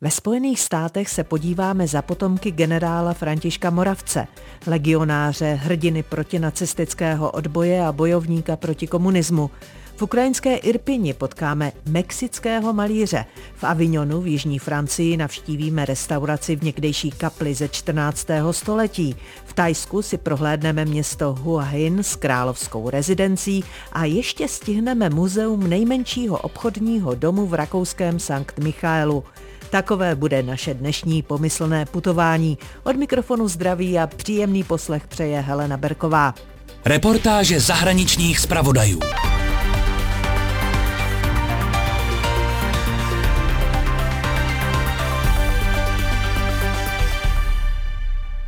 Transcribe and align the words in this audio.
Ve 0.00 0.10
Spojených 0.10 0.60
státech 0.60 1.08
se 1.08 1.24
podíváme 1.24 1.86
za 1.88 2.02
potomky 2.02 2.50
generála 2.50 3.14
Františka 3.14 3.70
Moravce, 3.70 4.26
legionáře, 4.66 5.54
hrdiny 5.54 6.02
protinacistického 6.02 7.30
odboje 7.30 7.86
a 7.86 7.92
bojovníka 7.92 8.56
proti 8.56 8.86
komunismu. 8.86 9.50
V 9.96 10.02
ukrajinské 10.02 10.56
Irpini 10.56 11.14
potkáme 11.14 11.72
mexického 11.88 12.72
malíře. 12.72 13.24
V 13.54 13.64
Avignonu 13.64 14.20
v 14.20 14.26
jižní 14.26 14.58
Francii 14.58 15.16
navštívíme 15.16 15.84
restauraci 15.84 16.56
v 16.56 16.62
někdejší 16.62 17.10
kapli 17.10 17.54
ze 17.54 17.68
14. 17.68 18.26
století. 18.50 19.16
V 19.44 19.52
Tajsku 19.52 20.02
si 20.02 20.18
prohlédneme 20.18 20.84
město 20.84 21.34
Hua 21.34 21.62
Hin 21.62 22.02
s 22.02 22.16
královskou 22.16 22.90
rezidencí 22.90 23.64
a 23.92 24.04
ještě 24.04 24.48
stihneme 24.48 25.10
muzeum 25.10 25.70
nejmenšího 25.70 26.38
obchodního 26.38 27.14
domu 27.14 27.46
v 27.46 27.54
rakouském 27.54 28.18
Sankt 28.18 28.58
Michaelu. 28.58 29.24
Takové 29.76 30.14
bude 30.14 30.42
naše 30.42 30.74
dnešní 30.74 31.22
pomyslné 31.22 31.86
putování. 31.86 32.58
Od 32.84 32.96
mikrofonu 32.96 33.48
zdraví 33.48 33.98
a 33.98 34.06
příjemný 34.06 34.64
poslech 34.64 35.06
přeje 35.06 35.40
Helena 35.40 35.76
Berková. 35.76 36.34
Reportáže 36.84 37.60
zahraničních 37.60 38.40
zpravodajů. 38.40 39.00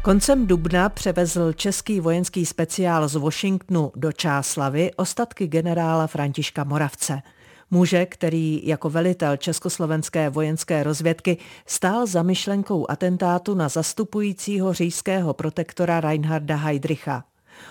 Koncem 0.02 0.47
dubna 0.47 0.88
převezl 0.88 1.52
český 1.52 2.00
vojenský 2.00 2.47
speciál 2.47 3.08
z 3.08 3.14
Washingtonu 3.14 3.92
do 3.97 4.12
Čáslavy 4.12 4.91
ostatky 4.97 5.47
generála 5.47 6.06
Františka 6.06 6.64
Moravce. 6.64 7.22
Muže, 7.70 8.06
který 8.06 8.60
jako 8.64 8.90
velitel 8.90 9.36
československé 9.36 10.30
vojenské 10.30 10.82
rozvědky 10.82 11.36
stál 11.66 12.06
za 12.06 12.22
myšlenkou 12.22 12.86
atentátu 12.91 13.54
na 13.54 13.68
zastupujícího 13.68 14.72
říjského 14.72 15.34
protektora 15.34 16.00
Reinharda 16.00 16.56
Heydricha. 16.56 17.25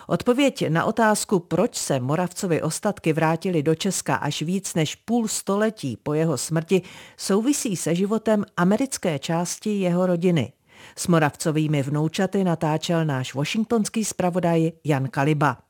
Odpověď 0.07 0.69
na 0.69 0.85
otázku, 0.85 1.39
proč 1.39 1.75
se 1.75 1.99
Moravcovi 1.99 2.61
ostatky 2.61 3.13
vrátili 3.13 3.63
do 3.63 3.75
Česka 3.75 4.15
až 4.15 4.41
víc 4.41 4.73
než 4.73 4.95
půl 4.95 5.27
století 5.27 5.97
po 6.03 6.13
jeho 6.13 6.37
smrti, 6.37 6.81
souvisí 7.17 7.75
se 7.75 7.95
životem 7.95 8.45
americké 8.57 9.19
části 9.19 9.69
jeho 9.79 10.05
rodiny. 10.05 10.53
S 10.95 11.07
Moravcovými 11.07 11.83
vnoučaty 11.83 12.43
natáčel 12.43 13.05
náš 13.05 13.33
washingtonský 13.33 14.05
zpravodaj 14.05 14.71
Jan 14.83 15.07
Kaliba. 15.07 15.66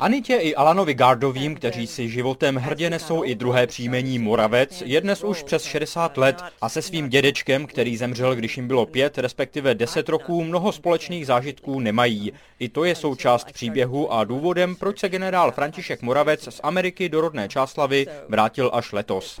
Anitě 0.00 0.34
i 0.34 0.54
Alanovi 0.54 0.94
Gardovým, 0.94 1.54
kteří 1.54 1.86
si 1.86 2.08
životem 2.08 2.56
hrdě 2.56 2.90
nesou 2.90 3.24
i 3.24 3.34
druhé 3.34 3.66
příjmení 3.66 4.18
Moravec, 4.18 4.82
je 4.86 5.00
dnes 5.00 5.24
už 5.24 5.42
přes 5.42 5.62
60 5.62 6.16
let 6.16 6.42
a 6.60 6.68
se 6.68 6.82
svým 6.82 7.08
dědečkem, 7.08 7.66
který 7.66 7.96
zemřel, 7.96 8.34
když 8.34 8.56
jim 8.56 8.68
bylo 8.68 8.86
pět, 8.86 9.18
respektive 9.18 9.74
deset 9.74 10.08
roků, 10.08 10.44
mnoho 10.44 10.72
společných 10.72 11.26
zážitků 11.26 11.80
nemají. 11.80 12.32
I 12.58 12.68
to 12.68 12.84
je 12.84 12.94
součást 12.94 13.52
příběhu 13.52 14.12
a 14.12 14.24
důvodem, 14.24 14.76
proč 14.76 14.98
se 14.98 15.08
generál 15.08 15.52
František 15.52 16.02
Moravec 16.02 16.48
z 16.50 16.60
Ameriky 16.62 17.08
do 17.08 17.20
rodné 17.20 17.48
Čáslavy 17.48 18.06
vrátil 18.28 18.70
až 18.74 18.92
letos. 18.92 19.40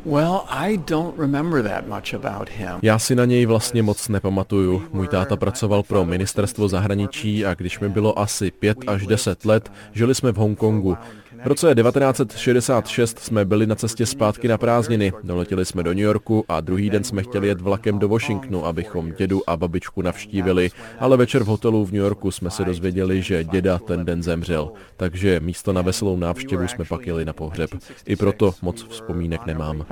Já 2.82 2.98
si 2.98 3.14
na 3.14 3.24
něj 3.24 3.46
vlastně 3.46 3.82
moc 3.82 4.08
nepamatuju. 4.08 4.82
Můj 4.92 5.08
táta 5.08 5.36
pracoval 5.36 5.82
pro 5.82 6.04
ministerstvo 6.04 6.68
zahraničí 6.68 7.46
a 7.46 7.54
když 7.54 7.80
mi 7.80 7.88
bylo 7.88 8.18
asi 8.18 8.50
5 8.58 8.78
až 8.86 9.06
10 9.06 9.44
let, 9.44 9.72
žili 9.92 10.14
jsme 10.14 10.32
v 10.32 10.36
Hongkongu. 10.36 10.96
V 11.44 11.46
roce 11.46 11.74
1966 11.74 13.18
jsme 13.18 13.44
byli 13.44 13.66
na 13.66 13.74
cestě 13.74 14.06
zpátky 14.06 14.48
na 14.48 14.58
prázdniny. 14.58 15.12
Doletěli 15.22 15.64
jsme 15.64 15.82
do 15.82 15.90
New 15.90 15.98
Yorku 15.98 16.44
a 16.48 16.60
druhý 16.60 16.90
den 16.90 17.04
jsme 17.04 17.22
chtěli 17.22 17.48
jet 17.48 17.60
vlakem 17.60 17.98
do 17.98 18.08
Washingtonu, 18.08 18.66
abychom 18.66 19.12
dědu 19.12 19.50
a 19.50 19.56
babičku 19.56 20.02
navštívili, 20.02 20.70
ale 20.98 21.16
večer 21.16 21.42
v 21.42 21.46
hotelu 21.46 21.84
v 21.84 21.92
New 21.92 22.02
Yorku 22.02 22.30
jsme 22.30 22.50
se 22.50 22.64
dozvěděli, 22.64 23.22
že 23.22 23.44
děda 23.44 23.78
ten 23.78 24.04
den 24.04 24.22
zemřel. 24.22 24.72
Takže 24.96 25.40
místo 25.40 25.72
na 25.72 25.82
veselou 25.82 26.16
návštěvu 26.16 26.68
jsme 26.68 26.84
pak 26.84 27.06
jeli 27.06 27.24
na 27.24 27.32
pohřeb. 27.32 27.70
I 28.06 28.16
proto 28.16 28.54
moc 28.62 28.86
vzpomínek 28.88 29.46
nemám. 29.46 29.86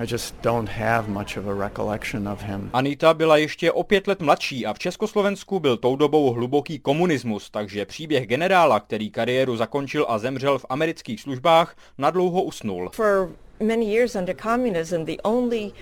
Anita 2.72 3.14
byla 3.14 3.36
ještě 3.36 3.72
o 3.72 3.82
pět 3.82 4.06
let 4.06 4.20
mladší 4.20 4.66
a 4.66 4.74
v 4.74 4.78
Československu 4.78 5.60
byl 5.60 5.76
tou 5.76 5.96
dobou 5.96 6.32
hluboký 6.32 6.78
komunismus, 6.78 7.50
takže 7.50 7.84
příběh 7.84 8.26
generála, 8.26 8.80
který 8.80 9.10
kariéru 9.10 9.56
zakončil 9.56 10.06
a 10.08 10.18
zemřel 10.18 10.58
v 10.58 10.66
amerických 10.68 11.20
službách, 11.20 11.35
službách 11.36 11.76
nadlouho 11.98 12.42
usnul. 12.48 12.88
For 12.96 13.28
many 13.60 13.84
years 13.84 14.16
under 14.16 14.34
communism, 14.34 15.04
the 15.04 15.20
only 15.24 15.72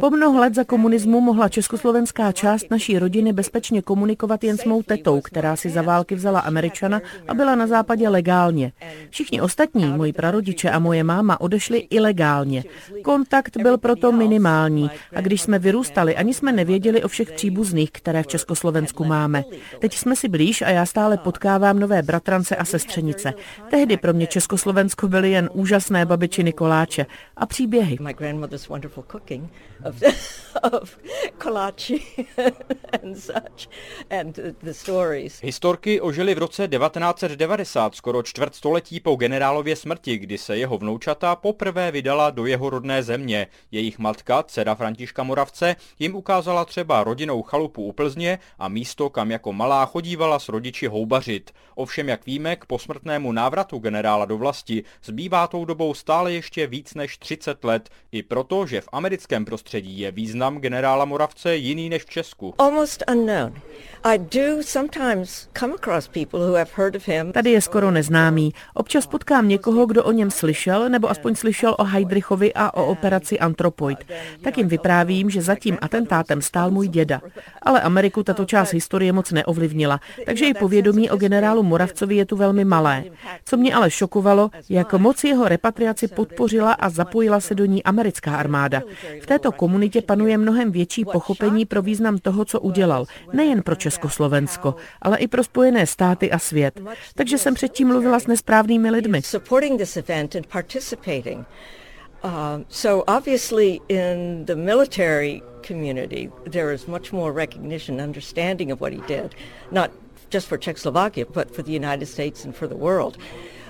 po 0.00 0.10
mnoho 0.10 0.40
let 0.40 0.54
za 0.54 0.64
komunismu 0.64 1.20
mohla 1.20 1.48
československá 1.48 2.32
část 2.32 2.70
naší 2.70 2.98
rodiny 2.98 3.32
bezpečně 3.32 3.82
komunikovat 3.82 4.44
jen 4.44 4.58
s 4.58 4.64
mou 4.64 4.82
tetou, 4.82 5.20
která 5.20 5.56
si 5.56 5.70
za 5.70 5.82
války 5.82 6.14
vzala 6.14 6.40
Američana 6.40 7.00
a 7.28 7.34
byla 7.34 7.54
na 7.54 7.66
západě 7.66 8.08
legálně. 8.08 8.72
Všichni 9.10 9.40
ostatní, 9.40 9.84
moji 9.84 10.12
prarodiče 10.12 10.70
a 10.70 10.78
moje 10.78 11.04
máma, 11.04 11.40
odešli 11.40 11.78
ilegálně. 11.78 12.64
Kontakt 13.02 13.56
byl 13.56 13.78
proto 13.78 14.12
minimální 14.12 14.90
a 15.14 15.20
když 15.20 15.42
jsme 15.42 15.58
vyrůstali, 15.58 16.16
ani 16.16 16.34
jsme 16.34 16.52
nevěděli 16.52 17.02
o 17.02 17.08
všech 17.08 17.32
příbuzných, 17.32 17.90
které 17.90 18.22
v 18.22 18.26
Československu 18.26 19.04
máme. 19.04 19.44
Teď 19.78 19.94
jsme 19.94 20.16
si 20.16 20.28
blíž 20.28 20.62
a 20.62 20.68
já 20.68 20.86
stále 20.86 21.18
potkávám 21.18 21.78
nové 21.78 22.02
bratrance 22.02 22.56
a 22.56 22.64
sestřenice. 22.64 23.32
Tehdy 23.70 23.96
pro 23.96 24.12
mě 24.12 24.26
Československo 24.26 25.08
byly 25.08 25.30
jen 25.30 25.50
úžasné 25.52 26.06
babičiny 26.06 26.52
koláče 26.52 27.06
a 27.36 27.46
příběhy 27.46 27.98
thinking 29.34 29.50
of, 29.84 30.02
of 30.62 30.98
Kolachi 31.38 32.02
and 33.02 33.18
such 33.18 33.68
and 34.10 34.34
the 34.62 34.74
stories. 34.74 35.40
Historky 35.40 36.00
ožily 36.00 36.34
v 36.34 36.38
roce 36.38 36.68
1990, 36.68 37.94
skoro 37.94 38.22
čtvrt 38.22 38.54
století 38.54 39.00
po 39.00 39.16
generálově 39.16 39.76
smrti, 39.76 40.18
kdy 40.18 40.38
se 40.38 40.56
jeho 40.56 40.78
vnoučata 40.78 41.36
poprvé 41.36 41.90
vydala 41.90 42.30
do 42.30 42.46
jeho 42.46 42.70
rodné 42.70 43.02
země. 43.02 43.46
Jejich 43.70 43.98
matka, 43.98 44.42
dcera 44.42 44.74
Františka 44.74 45.22
Moravce, 45.22 45.76
jim 45.98 46.16
ukázala 46.16 46.64
třeba 46.64 47.04
rodinnou 47.04 47.42
chalupu 47.42 47.82
u 47.82 47.92
Plzně 47.92 48.38
a 48.58 48.68
místo, 48.68 49.10
kam 49.10 49.30
jako 49.30 49.52
malá 49.52 49.86
chodívala 49.86 50.38
s 50.38 50.48
rodiči 50.48 50.86
houbařit. 50.86 51.50
Ovšem, 51.74 52.08
jak 52.08 52.26
víme, 52.26 52.56
k 52.56 52.64
posmrtnému 52.64 53.32
návratu 53.32 53.78
generála 53.78 54.24
do 54.24 54.38
vlasti 54.38 54.84
zbývá 55.04 55.46
tou 55.46 55.64
dobou 55.64 55.94
stále 55.94 56.32
ještě 56.32 56.66
víc 56.66 56.94
než 56.94 57.18
30 57.18 57.64
let, 57.64 57.90
i 58.12 58.22
proto, 58.22 58.66
že 58.66 58.80
v 58.80 58.88
americké 58.92 59.13
americkém 59.14 59.44
prostředí 59.44 59.98
je 59.98 60.10
význam 60.10 60.58
generála 60.58 61.04
Moravce 61.04 61.56
jiný 61.56 61.88
než 61.88 62.02
v 62.04 62.10
Česku. 62.10 62.54
Tady 67.32 67.50
je 67.50 67.60
skoro 67.60 67.90
neznámý. 67.90 68.52
Občas 68.74 69.06
potkám 69.06 69.48
někoho, 69.48 69.86
kdo 69.86 70.04
o 70.04 70.12
něm 70.12 70.30
slyšel, 70.30 70.88
nebo 70.88 71.10
aspoň 71.10 71.34
slyšel 71.34 71.74
o 71.78 71.84
Heidrichovi 71.84 72.52
a 72.54 72.74
o 72.74 72.86
operaci 72.86 73.38
Antropoid. 73.38 73.98
Tak 74.42 74.58
jim 74.58 74.68
vyprávím, 74.68 75.30
že 75.30 75.42
za 75.42 75.54
tím 75.54 75.78
atentátem 75.80 76.42
stál 76.42 76.70
můj 76.70 76.88
děda. 76.88 77.20
Ale 77.62 77.80
Ameriku 77.80 78.22
tato 78.22 78.44
část 78.44 78.72
historie 78.72 79.12
moc 79.12 79.32
neovlivnila, 79.32 80.00
takže 80.26 80.46
i 80.46 80.54
povědomí 80.54 81.10
o 81.10 81.16
generálu 81.16 81.62
Moravcovi 81.62 82.16
je 82.16 82.26
tu 82.26 82.36
velmi 82.36 82.64
malé. 82.64 83.04
Co 83.44 83.56
mě 83.56 83.74
ale 83.74 83.90
šokovalo, 83.90 84.50
jak 84.68 84.92
moc 84.92 85.24
jeho 85.24 85.48
repatriaci 85.48 86.08
podpořila 86.08 86.72
a 86.72 86.88
zapojila 86.88 87.40
se 87.40 87.54
do 87.54 87.64
ní 87.64 87.84
americká 87.84 88.36
armáda. 88.36 88.82
V 89.20 89.26
této 89.26 89.52
komunitě 89.52 90.02
panuje 90.02 90.38
mnohem 90.38 90.72
větší 90.72 91.04
pochopení 91.04 91.66
pro 91.66 91.82
význam 91.82 92.18
toho, 92.18 92.44
co 92.44 92.60
udělal, 92.60 93.06
nejen 93.32 93.62
pro 93.62 93.74
Československo, 93.74 94.74
ale 95.02 95.18
i 95.18 95.28
pro 95.28 95.44
Spojené 95.44 95.86
státy 95.86 96.30
a 96.30 96.38
svět. 96.38 96.80
Takže 97.14 97.38
jsem 97.38 97.54
předtím 97.54 97.88
mluvila 97.88 98.20
s 98.20 98.26
nesprávnými 98.26 98.90
lidmi. 98.90 99.20
Uh, 102.24 102.62
community 105.62 106.30
there 106.46 106.72
is 106.72 106.86
much 106.86 107.12
more 107.12 107.32
recognition 107.32 108.00
and 108.00 108.04
understanding 108.04 108.72
of 108.72 108.80
what 108.80 108.92
he 108.92 109.00
did, 109.06 109.34
not 109.70 109.90
just 110.30 110.48
for 110.48 110.58
Czechoslovakia, 110.58 111.26
but 111.26 111.54
for 111.54 111.62
the 111.62 111.72
United 111.72 112.06
States 112.06 112.44
and 112.44 112.56
for 112.56 112.66
the 112.66 112.76
world. 112.76 113.18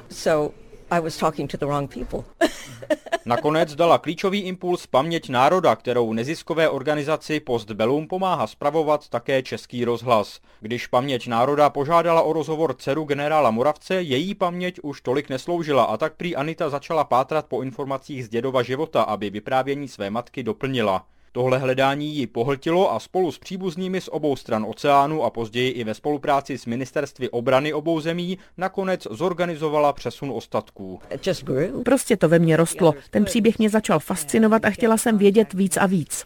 So 0.08 0.54
I 0.94 1.00
was 1.00 1.17
talking 1.17 1.50
to 1.50 1.56
the 1.56 1.67
wrong 1.67 1.94
people. 1.94 2.25
Nakonec 3.26 3.75
dala 3.75 3.99
klíčový 3.99 4.41
impuls 4.41 4.87
paměť 4.87 5.29
národa, 5.29 5.76
kterou 5.76 6.12
neziskové 6.12 6.69
organizaci 6.69 7.41
Postbellum 7.41 8.08
pomáhá 8.08 8.46
spravovat 8.46 9.08
také 9.08 9.43
Český 9.43 9.85
rozhlas. 9.85 10.41
Když 10.61 10.87
paměť 10.87 11.26
národa 11.26 11.70
požádala 11.70 12.23
o 12.23 12.32
rozhovor 12.32 12.75
dceru 12.75 13.05
generála 13.05 13.50
Moravce, 13.50 14.02
její 14.02 14.35
paměť 14.35 14.81
už 14.82 15.00
tolik 15.00 15.29
nesloužila 15.29 15.85
a 15.85 15.96
tak 15.96 16.14
prý 16.17 16.37
Anita 16.37 16.70
začala 16.70 17.05
pátrat 17.05 17.46
po 17.46 17.62
informacích 17.62 18.25
z 18.25 18.29
dědova 18.29 18.62
života, 18.62 19.02
aby 19.02 19.31
vyprávění 19.31 19.88
své 19.88 20.11
matky 20.11 20.43
doplnila. 20.43 21.06
Tohle 21.36 21.58
hledání 21.58 22.16
ji 22.16 22.26
pohltilo 22.26 22.92
a 22.92 23.00
spolu 23.00 23.32
s 23.32 23.38
příbuznými 23.38 24.00
z 24.00 24.08
obou 24.08 24.36
stran 24.36 24.66
oceánu 24.69 25.25
a 25.25 25.31
později 25.31 25.70
i 25.70 25.84
ve 25.84 25.94
spolupráci 25.94 26.58
s 26.58 26.66
ministerstvy 26.66 27.31
obrany 27.31 27.72
obou 27.72 28.00
zemí 28.00 28.38
nakonec 28.56 29.06
zorganizovala 29.10 29.92
přesun 29.92 30.31
ostatků. 30.34 31.00
Prostě 31.84 32.16
to 32.16 32.28
ve 32.28 32.38
mně 32.38 32.56
rostlo. 32.56 32.94
Ten 33.10 33.25
příběh 33.25 33.58
mě 33.58 33.70
začal 33.70 34.00
fascinovat 34.00 34.64
a 34.64 34.70
chtěla 34.70 34.96
jsem 34.96 35.19
vědět 35.19 35.54
víc 35.54 35.76
a 35.76 35.86
víc. 35.86 36.25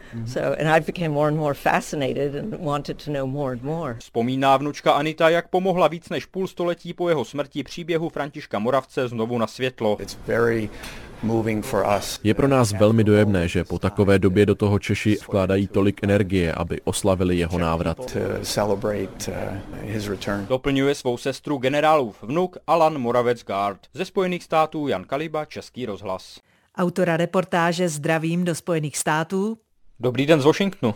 Vzpomíná 3.99 4.57
vnučka 4.57 4.93
Anita, 4.93 5.29
jak 5.29 5.49
pomohla 5.49 5.89
víc 5.89 6.09
než 6.09 6.27
půl 6.27 6.47
století 6.47 6.95
po 6.95 7.09
jeho 7.09 7.25
smrti 7.25 7.63
příběhu 7.63 8.09
Františka 8.09 8.59
Moravce 8.59 9.09
znovu 9.09 9.39
na 9.39 9.47
světlo. 9.47 9.99
Je 12.25 12.35
pro 12.35 12.49
nás 12.49 12.73
velmi 12.73 13.05
dojemné, 13.05 13.49
že 13.49 13.65
po 13.65 13.79
takové 13.79 14.19
době 14.19 14.47
do 14.47 14.55
toho 14.55 14.79
Češi 14.79 15.17
vkládají 15.23 15.67
tolik 15.67 16.01
energie, 16.03 16.53
aby 16.53 16.81
oslavili 16.85 17.37
jeho 17.37 17.59
návrat. 17.59 18.17
Uh, 18.17 18.23
Doplňuje 20.49 20.95
svou 20.95 21.17
sestru 21.17 21.59
generálův 21.59 22.23
vnuk 22.23 22.57
Alan 22.67 22.99
Moravec 22.99 23.45
Guard. 23.45 23.81
Ze 23.95 24.05
Spojených 24.05 24.45
států 24.45 24.89
Jan 24.89 25.05
Kaliba, 25.05 25.45
Český 25.45 25.87
rozhlas. 25.87 26.41
Autora 26.77 27.17
reportáže 27.17 27.89
Zdravím 27.89 28.45
do 28.45 28.55
Spojených 28.55 28.99
států. 28.99 29.59
Dobrý 30.01 30.27
den 30.27 30.41
z 30.41 30.45
Washingtonu. 30.45 30.95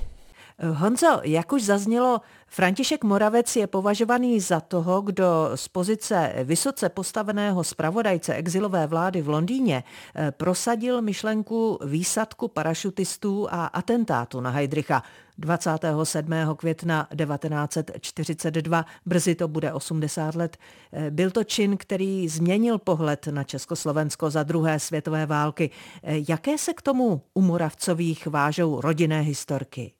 Honzo, 0.58 1.20
jak 1.22 1.52
už 1.52 1.64
zaznělo, 1.64 2.20
František 2.54 3.04
Moravec 3.04 3.56
je 3.56 3.66
považovaný 3.66 4.40
za 4.40 4.60
toho, 4.60 5.02
kdo 5.02 5.50
z 5.54 5.68
pozice 5.68 6.32
vysoce 6.44 6.88
postaveného 6.88 7.64
zpravodajce 7.64 8.34
exilové 8.34 8.86
vlády 8.86 9.22
v 9.22 9.28
Londýně 9.28 9.84
eh, 10.14 10.30
prosadil 10.30 11.02
myšlenku 11.02 11.78
výsadku 11.84 12.48
parašutistů 12.48 13.48
a 13.50 13.66
atentátu 13.66 14.40
na 14.40 14.50
Heidricha 14.50 15.02
27. 15.38 16.32
května 16.56 17.08
1942, 17.16 18.86
brzy 19.06 19.34
to 19.34 19.48
bude 19.48 19.72
80 19.72 20.34
let. 20.34 20.56
Eh, 20.92 21.10
byl 21.10 21.30
to 21.30 21.44
čin, 21.44 21.76
který 21.76 22.28
změnil 22.28 22.78
pohled 22.78 23.26
na 23.26 23.44
Československo 23.44 24.30
za 24.30 24.42
druhé 24.42 24.80
světové 24.80 25.26
války. 25.26 25.70
Eh, 26.02 26.14
jaké 26.28 26.58
se 26.58 26.74
k 26.74 26.82
tomu 26.82 27.22
u 27.34 27.40
Moravcových 27.40 28.26
vážou 28.26 28.80
rodinné 28.80 29.20
historky? 29.20 29.92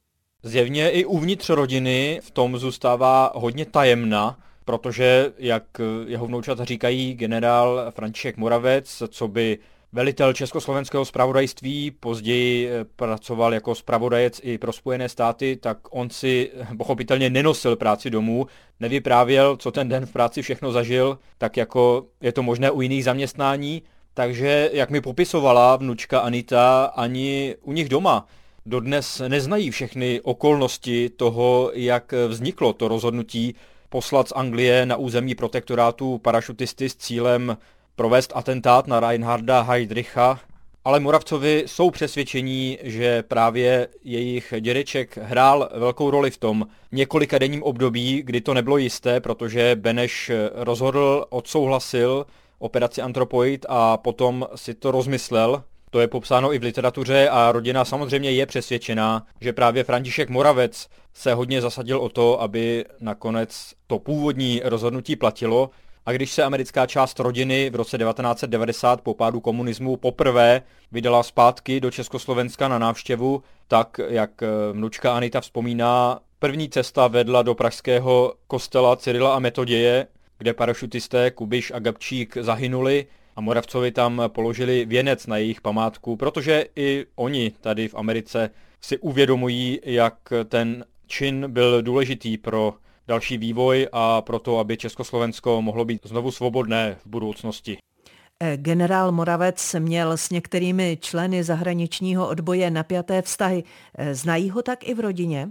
Zjevně 0.44 0.90
i 0.90 1.04
uvnitř 1.04 1.50
rodiny 1.50 2.20
v 2.22 2.30
tom 2.30 2.58
zůstává 2.58 3.32
hodně 3.34 3.64
tajemna, 3.64 4.38
protože, 4.64 5.32
jak 5.38 5.64
jeho 6.06 6.26
vnoučata 6.26 6.64
říkají, 6.64 7.14
generál 7.14 7.86
František 7.90 8.36
Moravec, 8.36 9.02
co 9.08 9.28
by 9.28 9.58
velitel 9.92 10.32
československého 10.32 11.04
zpravodajství, 11.04 11.90
později 11.90 12.68
eh, 12.68 12.84
pracoval 12.96 13.54
jako 13.54 13.74
zpravodajec 13.74 14.40
i 14.42 14.58
pro 14.58 14.72
Spojené 14.72 15.08
státy, 15.08 15.56
tak 15.56 15.78
on 15.90 16.10
si 16.10 16.50
pochopitelně 16.78 17.30
nenosil 17.30 17.76
práci 17.76 18.10
domů, 18.10 18.46
nevyprávěl, 18.80 19.56
co 19.56 19.70
ten 19.70 19.88
den 19.88 20.06
v 20.06 20.12
práci 20.12 20.42
všechno 20.42 20.72
zažil, 20.72 21.18
tak 21.38 21.56
jako 21.56 22.06
je 22.20 22.32
to 22.32 22.42
možné 22.42 22.70
u 22.70 22.80
jiných 22.80 23.04
zaměstnání, 23.04 23.82
takže, 24.14 24.70
jak 24.72 24.90
mi 24.90 25.00
popisovala 25.00 25.76
vnučka 25.76 26.20
Anita, 26.20 26.84
ani 26.84 27.56
u 27.62 27.72
nich 27.72 27.88
doma 27.88 28.26
dodnes 28.66 29.22
neznají 29.28 29.70
všechny 29.70 30.20
okolnosti 30.20 31.10
toho, 31.10 31.70
jak 31.74 32.14
vzniklo 32.28 32.72
to 32.72 32.88
rozhodnutí 32.88 33.54
poslat 33.88 34.28
z 34.28 34.32
Anglie 34.36 34.86
na 34.86 34.96
území 34.96 35.34
protektorátu 35.34 36.18
parašutisty 36.18 36.88
s 36.88 36.96
cílem 36.96 37.56
provést 37.96 38.32
atentát 38.34 38.86
na 38.86 39.00
Reinharda 39.00 39.62
Heydricha, 39.62 40.40
ale 40.84 41.00
Moravcovi 41.00 41.64
jsou 41.66 41.90
přesvědčení, 41.90 42.78
že 42.82 43.22
právě 43.22 43.88
jejich 44.04 44.54
dědeček 44.60 45.18
hrál 45.22 45.68
velkou 45.74 46.10
roli 46.10 46.30
v 46.30 46.36
tom 46.36 46.66
několika 46.92 47.38
denním 47.38 47.62
období, 47.62 48.22
kdy 48.22 48.40
to 48.40 48.54
nebylo 48.54 48.76
jisté, 48.76 49.20
protože 49.20 49.76
Beneš 49.76 50.30
rozhodl, 50.54 51.26
odsouhlasil 51.30 52.26
operaci 52.58 53.02
Antropoid 53.02 53.66
a 53.68 53.96
potom 53.96 54.46
si 54.54 54.74
to 54.74 54.90
rozmyslel 54.90 55.64
to 55.92 56.00
je 56.00 56.08
popsáno 56.08 56.54
i 56.54 56.58
v 56.58 56.62
literatuře 56.62 57.28
a 57.28 57.52
rodina 57.52 57.84
samozřejmě 57.84 58.30
je 58.30 58.46
přesvědčená, 58.46 59.26
že 59.40 59.52
právě 59.52 59.84
František 59.84 60.28
Moravec 60.28 60.88
se 61.14 61.34
hodně 61.34 61.60
zasadil 61.60 61.98
o 61.98 62.08
to, 62.08 62.40
aby 62.40 62.84
nakonec 63.00 63.72
to 63.86 63.98
původní 63.98 64.60
rozhodnutí 64.64 65.16
platilo. 65.16 65.70
A 66.06 66.12
když 66.12 66.32
se 66.32 66.42
americká 66.42 66.86
část 66.86 67.20
rodiny 67.20 67.70
v 67.70 67.74
roce 67.74 67.98
1990 67.98 69.00
po 69.00 69.14
pádu 69.14 69.40
komunismu 69.40 69.96
poprvé 69.96 70.62
vydala 70.92 71.22
zpátky 71.22 71.80
do 71.80 71.90
Československa 71.90 72.68
na 72.68 72.78
návštěvu, 72.78 73.42
tak 73.68 74.00
jak 74.08 74.30
vnučka 74.72 75.16
Anita 75.16 75.40
vzpomíná, 75.40 76.20
první 76.38 76.68
cesta 76.68 77.08
vedla 77.08 77.42
do 77.42 77.54
pražského 77.54 78.34
kostela 78.46 78.96
Cyrila 78.96 79.34
a 79.34 79.38
Metoděje, 79.38 80.06
kde 80.38 80.54
parašutisté 80.54 81.30
Kubiš 81.30 81.72
a 81.74 81.78
Gabčík 81.78 82.36
zahynuli 82.36 83.06
a 83.36 83.40
Moravcovi 83.40 83.92
tam 83.92 84.22
položili 84.28 84.84
věnec 84.84 85.26
na 85.26 85.36
jejich 85.36 85.60
památku, 85.60 86.16
protože 86.16 86.66
i 86.76 87.06
oni 87.14 87.52
tady 87.60 87.88
v 87.88 87.94
Americe 87.94 88.50
si 88.80 88.98
uvědomují, 88.98 89.80
jak 89.84 90.14
ten 90.48 90.84
čin 91.06 91.46
byl 91.48 91.82
důležitý 91.82 92.38
pro 92.38 92.74
další 93.08 93.38
vývoj 93.38 93.88
a 93.92 94.20
pro 94.20 94.38
to, 94.38 94.58
aby 94.58 94.76
Československo 94.76 95.62
mohlo 95.62 95.84
být 95.84 96.06
znovu 96.06 96.30
svobodné 96.30 96.96
v 97.04 97.06
budoucnosti. 97.06 97.78
Eh, 98.40 98.56
generál 98.56 99.12
Moravec 99.12 99.76
měl 99.78 100.16
s 100.16 100.30
některými 100.30 100.98
členy 101.00 101.44
zahraničního 101.44 102.28
odboje 102.28 102.70
napjaté 102.70 103.22
vztahy. 103.22 103.64
Eh, 103.94 104.14
znají 104.14 104.50
ho 104.50 104.62
tak 104.62 104.88
i 104.88 104.94
v 104.94 105.00
rodině? 105.00 105.48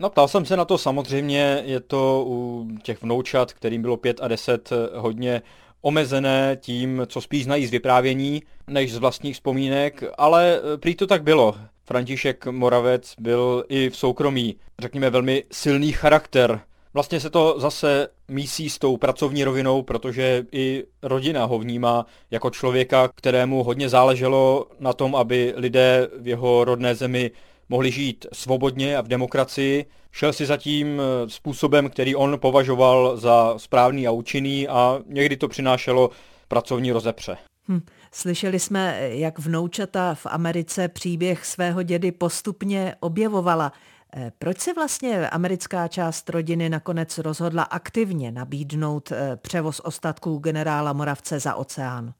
No 0.00 0.10
ptal 0.10 0.28
jsem 0.28 0.44
se 0.44 0.56
na 0.56 0.64
to 0.64 0.78
samozřejmě, 0.78 1.62
je 1.64 1.80
to 1.80 2.24
u 2.26 2.68
těch 2.82 3.02
vnoučat, 3.02 3.52
kterým 3.52 3.82
bylo 3.82 3.96
pět 3.96 4.20
a 4.22 4.28
deset 4.28 4.70
hodně 4.94 5.42
omezené 5.82 6.56
tím, 6.60 7.02
co 7.06 7.20
spíš 7.20 7.44
znají 7.44 7.66
z 7.66 7.70
vyprávění, 7.70 8.42
než 8.66 8.92
z 8.92 8.96
vlastních 8.96 9.34
vzpomínek, 9.34 10.04
ale 10.18 10.60
e, 10.74 10.78
prý 10.78 10.94
to 10.94 11.06
tak 11.06 11.22
bylo. 11.22 11.54
František 11.84 12.46
Moravec 12.46 13.14
byl 13.18 13.64
i 13.68 13.90
v 13.90 13.96
soukromí, 13.96 14.56
řekněme, 14.78 15.10
velmi 15.10 15.44
silný 15.52 15.92
charakter. 15.92 16.60
Vlastně 16.94 17.20
se 17.20 17.30
to 17.30 17.54
zase 17.58 18.08
mísí 18.28 18.70
s 18.70 18.78
tou 18.78 18.96
pracovní 18.96 19.44
rovinou, 19.44 19.82
protože 19.82 20.44
i 20.52 20.84
rodina 21.02 21.44
ho 21.44 21.58
vnímá 21.58 22.06
jako 22.30 22.50
člověka, 22.50 23.08
kterému 23.14 23.62
hodně 23.62 23.88
záleželo 23.88 24.66
na 24.80 24.92
tom, 24.92 25.16
aby 25.16 25.52
lidé 25.56 26.08
v 26.18 26.28
jeho 26.28 26.64
rodné 26.64 26.94
zemi 26.94 27.30
mohli 27.70 27.90
žít 27.90 28.26
svobodně 28.32 28.96
a 28.96 29.00
v 29.00 29.08
demokracii. 29.08 29.86
Šel 30.12 30.32
si 30.32 30.46
zatím 30.46 31.00
eh, 31.00 31.30
způsobem, 31.30 31.90
který 31.90 32.16
on 32.16 32.38
považoval 32.40 33.16
za 33.16 33.54
správný 33.56 34.06
a 34.06 34.10
účinný 34.10 34.68
a 34.68 34.98
někdy 35.06 35.36
to 35.36 35.48
přinášelo 35.48 36.10
pracovní 36.48 36.92
rozepře. 36.92 37.36
Hm. 37.68 37.80
Slyšeli 38.12 38.58
jsme, 38.58 38.98
jak 39.00 39.38
vnoučata 39.38 40.14
v 40.14 40.26
Americe 40.26 40.88
příběh 40.88 41.46
svého 41.46 41.82
dědy 41.82 42.12
postupně 42.12 42.94
objevovala. 43.00 43.72
Eh, 44.16 44.32
proč 44.38 44.58
se 44.58 44.74
vlastně 44.74 45.30
americká 45.30 45.88
část 45.88 46.30
rodiny 46.30 46.68
nakonec 46.68 47.18
rozhodla 47.18 47.62
aktivně 47.62 48.32
nabídnout 48.32 49.12
eh, 49.12 49.36
převoz 49.36 49.80
ostatků 49.80 50.38
generála 50.38 50.92
Moravce 50.92 51.40
za 51.40 51.54
oceán? 51.54 52.12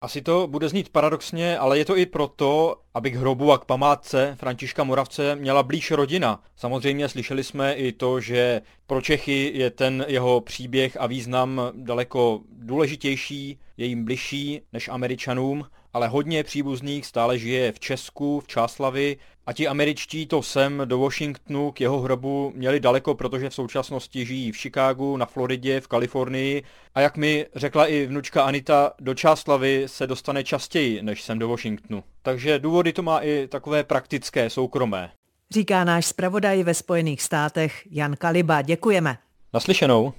Asi 0.00 0.22
to 0.22 0.46
bude 0.46 0.68
znít 0.68 0.88
paradoxně, 0.88 1.58
ale 1.58 1.78
je 1.78 1.84
to 1.84 1.96
i 1.96 2.06
proto, 2.06 2.76
aby 2.94 3.10
k 3.10 3.14
hrobu 3.14 3.52
a 3.52 3.58
k 3.58 3.64
památce 3.64 4.36
Františka 4.40 4.84
Moravce 4.84 5.36
měla 5.36 5.62
blíž 5.62 5.90
rodina. 5.90 6.42
Samozřejmě 6.56 7.08
slyšeli 7.08 7.44
jsme 7.44 7.74
i 7.74 7.92
to, 7.92 8.20
že 8.20 8.62
pro 8.86 9.00
Čechy 9.00 9.52
je 9.54 9.70
ten 9.70 10.04
jeho 10.08 10.40
příběh 10.40 10.96
a 11.00 11.06
význam 11.06 11.62
daleko 11.74 12.40
důležitější, 12.52 13.58
je 13.76 13.86
jim 13.86 14.04
bližší 14.04 14.60
než 14.72 14.88
Američanům, 14.88 15.66
ale 15.92 16.08
hodně 16.08 16.44
příbuzných 16.44 17.06
stále 17.06 17.38
žije 17.38 17.72
v 17.72 17.80
Česku, 17.80 18.40
v 18.40 18.48
Čáslavi 18.48 19.16
a 19.46 19.52
ti 19.52 19.68
američtí 19.68 20.26
to 20.26 20.42
sem 20.42 20.82
do 20.84 20.98
Washingtonu 20.98 21.70
k 21.70 21.80
jeho 21.80 22.00
hrobu 22.00 22.52
měli 22.54 22.80
daleko, 22.80 23.14
protože 23.14 23.50
v 23.50 23.54
současnosti 23.54 24.26
žijí 24.26 24.52
v 24.52 24.56
Chicagu, 24.56 25.16
na 25.16 25.26
Floridě, 25.26 25.80
v 25.80 25.88
Kalifornii 25.88 26.62
a 26.94 27.00
jak 27.00 27.16
mi 27.16 27.46
řekla 27.54 27.86
i 27.86 28.06
vnučka 28.06 28.42
Anita, 28.42 28.92
do 29.00 29.14
Čáslavy 29.14 29.84
se 29.86 30.06
dostane 30.06 30.44
častěji 30.44 31.02
než 31.02 31.22
sem 31.22 31.38
do 31.38 31.48
Washingtonu. 31.48 32.04
Takže 32.22 32.58
důvody 32.58 32.92
to 32.92 33.02
má 33.02 33.18
i 33.18 33.48
takové 33.48 33.84
praktické, 33.84 34.50
soukromé. 34.50 35.10
Říká 35.50 35.84
náš 35.84 36.06
zpravodaj 36.06 36.62
ve 36.62 36.74
Spojených 36.74 37.22
státech 37.22 37.82
Jan 37.90 38.16
Kaliba. 38.16 38.62
Děkujeme. 38.62 39.18
Naslyšenou. 39.52 40.12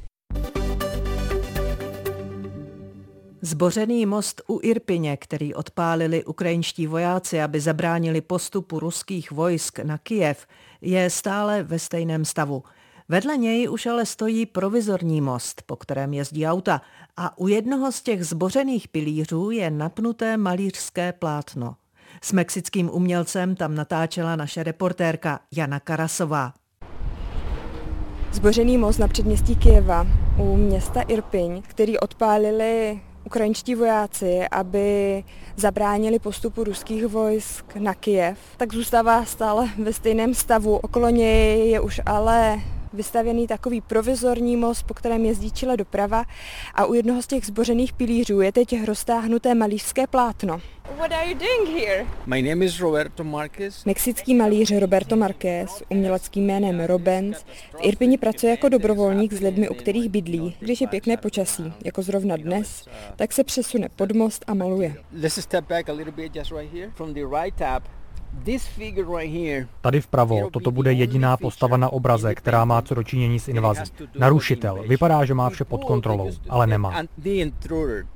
Zbořený 3.42 4.06
most 4.06 4.42
u 4.48 4.60
Irpině, 4.64 5.18
který 5.18 5.54
odpálili 5.54 6.26
ukrajinští 6.26 6.88
vojáci, 6.88 7.42
aby 7.42 7.60
zabránili 7.60 8.22
postupu 8.22 8.80
ruských 8.80 9.32
vojsk 9.32 9.80
na 9.80 9.98
Kijev, 9.98 10.48
je 10.82 11.10
stále 11.10 11.64
ve 11.64 11.80
stejném 11.80 12.26
stavu. 12.26 12.64
Vedle 13.10 13.38
něj 13.38 13.70
už 13.70 13.86
ale 13.86 14.06
stojí 14.06 14.46
provizorní 14.46 15.22
most, 15.22 15.62
po 15.66 15.76
kterém 15.76 16.14
jezdí 16.14 16.48
auta 16.48 16.82
a 17.18 17.38
u 17.38 17.48
jednoho 17.48 17.92
z 17.92 18.02
těch 18.02 18.26
zbořených 18.26 18.88
pilířů 18.88 19.52
je 19.52 19.72
napnuté 19.72 20.38
malířské 20.38 21.14
plátno. 21.14 21.76
S 22.22 22.32
mexickým 22.32 22.90
umělcem 22.94 23.56
tam 23.56 23.76
natáčela 23.76 24.36
naše 24.36 24.64
reportérka 24.64 25.40
Jana 25.52 25.80
Karasová. 25.80 26.54
Zbořený 28.32 28.78
most 28.78 28.98
na 28.98 29.08
předměstí 29.08 29.56
Kijeva 29.56 30.08
u 30.38 30.58
města 30.58 31.02
Irpiň, 31.02 31.62
který 31.62 32.00
odpálili 32.00 33.02
ukrajinští 33.26 33.76
vojáci, 33.76 34.46
aby 34.52 35.24
zabránili 35.56 36.20
postupu 36.20 36.64
ruských 36.64 37.06
vojsk 37.06 37.76
na 37.76 37.94
Kijev, 37.94 38.38
tak 38.58 38.74
zůstává 38.74 39.26
stále 39.26 39.70
ve 39.78 39.94
stejném 39.94 40.34
stavu. 40.34 40.76
Okolo 40.76 41.10
něj 41.10 41.70
je 41.70 41.80
už 41.80 42.02
ale 42.06 42.62
vystavěný 42.94 43.48
takový 43.48 43.82
provizorní 43.82 44.56
most, 44.58 44.84
po 44.84 44.94
kterém 44.94 45.26
jezdí 45.26 45.52
čile 45.52 45.78
doprava 45.78 46.26
a 46.76 46.86
u 46.86 46.94
jednoho 46.94 47.22
z 47.22 47.28
těch 47.28 47.46
zbořených 47.46 47.94
pilířů 47.94 48.42
je 48.42 48.52
teď 48.52 48.86
roztáhnuté 48.86 49.56
malířské 49.56 50.08
plátno. 50.08 50.62
What 50.98 51.12
are 51.12 51.30
you 51.30 51.38
doing 51.38 51.80
here? 51.80 52.06
My 52.26 52.42
name 52.42 52.66
is 52.66 52.80
Roberto 52.80 53.24
Marquez. 53.24 53.86
Mexický 53.86 54.36
malíř 54.36 54.72
Roberto 54.80 55.16
Marquez, 55.16 55.84
uměleckým 55.90 56.46
jménem 56.46 56.80
Robens, 56.80 57.38
v 57.78 57.82
Irpini 57.82 58.18
pracuje 58.18 58.52
jako 58.52 58.70
dobrovolník 58.70 59.34
s 59.34 59.40
lidmi, 59.40 59.70
u 59.70 59.74
kterých 59.74 60.10
bydlí. 60.10 60.56
Když 60.60 60.82
je 60.82 60.88
pěkné 60.88 61.18
počasí, 61.18 61.74
jako 61.86 62.02
zrovna 62.02 62.38
dnes, 62.38 62.86
tak 63.16 63.34
se 63.34 63.44
přesune 63.44 63.90
pod 63.96 64.12
most 64.12 64.46
a 64.48 64.54
maluje. 64.54 64.96
Let's 65.22 65.42
step 65.42 65.68
back 65.68 65.90
a 65.90 65.94
little 65.94 66.14
bit 66.14 66.36
just 66.36 66.52
right 66.52 66.74
here. 66.74 66.92
From 66.96 67.14
the 67.14 67.26
right 67.42 67.56
tab, 67.56 67.84
Tady 69.82 70.02
vpravo, 70.02 70.50
toto 70.50 70.72
bude 70.72 70.94
jediná 70.94 71.38
postava 71.38 71.78
na 71.78 71.94
obraze, 71.94 72.36
která 72.36 72.66
má 72.66 72.82
co 72.82 72.96
dočinění 72.96 73.40
s 73.40 73.48
invazí. 73.48 73.82
Narušitel. 74.20 74.84
Vypadá, 74.88 75.26
že 75.26 75.34
má 75.34 75.50
vše 75.50 75.66
pod 75.66 75.84
kontrolou, 75.84 76.32
ale 76.50 76.68
nemá. 76.68 77.04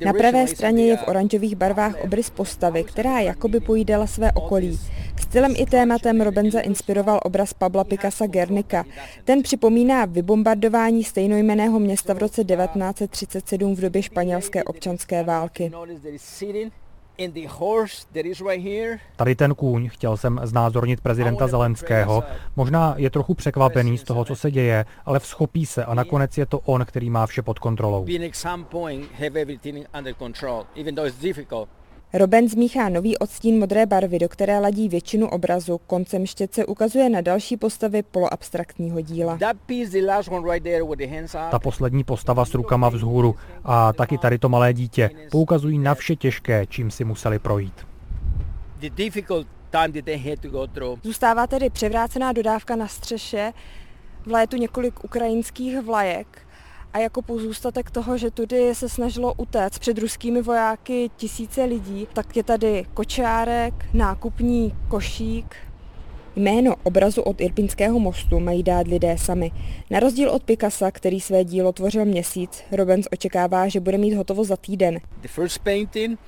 Na 0.06 0.14
pravé 0.14 0.48
straně 0.48 0.86
je 0.86 0.98
v 0.98 1.08
oranžových 1.08 1.56
barvách 1.56 1.96
obrys 2.04 2.30
postavy, 2.30 2.84
která 2.84 3.20
jakoby 3.20 3.60
pojídala 3.60 4.08
své 4.08 4.32
okolí. 4.32 4.80
Stylem 5.22 5.54
i 5.58 5.66
tématem 5.66 6.22
Robenza 6.22 6.60
inspiroval 6.60 7.20
obraz 7.24 7.54
Pabla 7.54 7.84
Picasa 7.84 8.28
Gernika. 8.28 8.86
Ten 9.24 9.44
připomíná 9.44 10.06
vybombardování 10.06 11.04
stejnojmeného 11.04 11.80
města 11.80 12.14
v 12.14 12.18
roce 12.18 12.44
1937 12.44 13.76
v 13.76 13.80
době 13.80 14.04
španělské 14.04 14.64
občanské 14.64 15.24
války. 15.24 15.72
Tady 19.16 19.36
ten 19.36 19.56
kůň, 19.56 19.90
chtěl 19.90 20.18
jsem 20.18 20.40
znázornit 20.44 21.02
prezidenta 21.02 21.48
Zelenského, 21.48 22.24
možná 22.56 22.94
je 22.98 23.10
trochu 23.10 23.34
překvapený 23.34 23.98
z 23.98 24.04
toho, 24.04 24.26
co 24.26 24.36
se 24.36 24.52
děje, 24.52 24.86
ale 25.06 25.20
vzchopí 25.20 25.66
se 25.66 25.86
a 25.86 25.94
nakonec 25.94 26.38
je 26.38 26.46
to 26.46 26.60
on, 26.60 26.86
který 26.86 27.10
má 27.10 27.28
vše 27.28 27.42
pod 27.42 27.60
kontrolou. 27.60 28.06
Roben 32.16 32.50
zmíchá 32.50 32.90
nový 32.90 33.18
odstín 33.18 33.60
modré 33.60 33.86
barvy, 33.86 34.20
do 34.20 34.30
které 34.30 34.60
ladí 34.60 34.90
většinu 34.90 35.28
obrazu. 35.28 35.78
Koncem 35.88 36.26
štětce 36.26 36.66
ukazuje 36.66 37.10
na 37.10 37.22
další 37.22 37.58
postavy 37.58 38.04
poloabstraktního 38.04 39.02
díla. 39.02 39.40
Ta 41.52 41.60
poslední 41.60 42.04
postava 42.04 42.46
s 42.46 42.54
rukama 42.54 42.90
vzhůru 42.90 43.36
a 43.64 43.94
taky 43.94 44.18
tady 44.18 44.38
to 44.40 44.50
malé 44.50 44.74
dítě 44.74 45.10
poukazují 45.32 45.80
na 45.80 45.96
vše 45.96 46.16
těžké, 46.16 46.66
čím 46.66 46.92
si 46.92 47.04
museli 47.04 47.40
projít. 47.40 47.88
Zůstává 51.04 51.48
tedy 51.48 51.70
převrácená 51.70 52.32
dodávka 52.32 52.76
na 52.76 52.88
střeše, 52.88 53.54
v 54.26 54.32
létu 54.32 54.58
několik 54.58 55.04
ukrajinských 55.04 55.80
vlajek 55.82 56.43
a 56.94 57.00
jako 57.00 57.22
pozůstatek 57.22 57.92
toho, 57.92 58.18
že 58.18 58.32
tudy 58.32 58.76
se 58.76 58.90
snažilo 58.90 59.34
utéct 59.34 59.80
před 59.80 59.98
ruskými 59.98 60.42
vojáky 60.42 61.10
tisíce 61.18 61.64
lidí, 61.64 62.08
tak 62.14 62.38
je 62.38 62.44
tady 62.44 62.86
kočárek, 62.94 63.74
nákupní 63.94 64.76
košík, 64.88 65.56
Jméno 66.36 66.76
obrazu 66.84 67.22
od 67.22 67.42
Irpinského 67.42 68.00
mostu 68.00 68.40
mají 68.40 68.64
dát 68.64 68.88
lidé 68.88 69.18
sami. 69.18 69.52
Na 69.90 70.00
rozdíl 70.00 70.30
od 70.30 70.44
Picasa, 70.44 70.92
který 70.92 71.22
své 71.22 71.44
dílo 71.44 71.72
tvořil 71.72 72.06
měsíc, 72.06 72.64
Robens 72.72 73.08
očekává, 73.12 73.68
že 73.68 73.80
bude 73.80 73.98
mít 73.98 74.14
hotovo 74.14 74.44
za 74.44 74.58
týden. 74.58 75.00
The 75.22 75.28
first 75.28 75.60
painting 75.60 76.20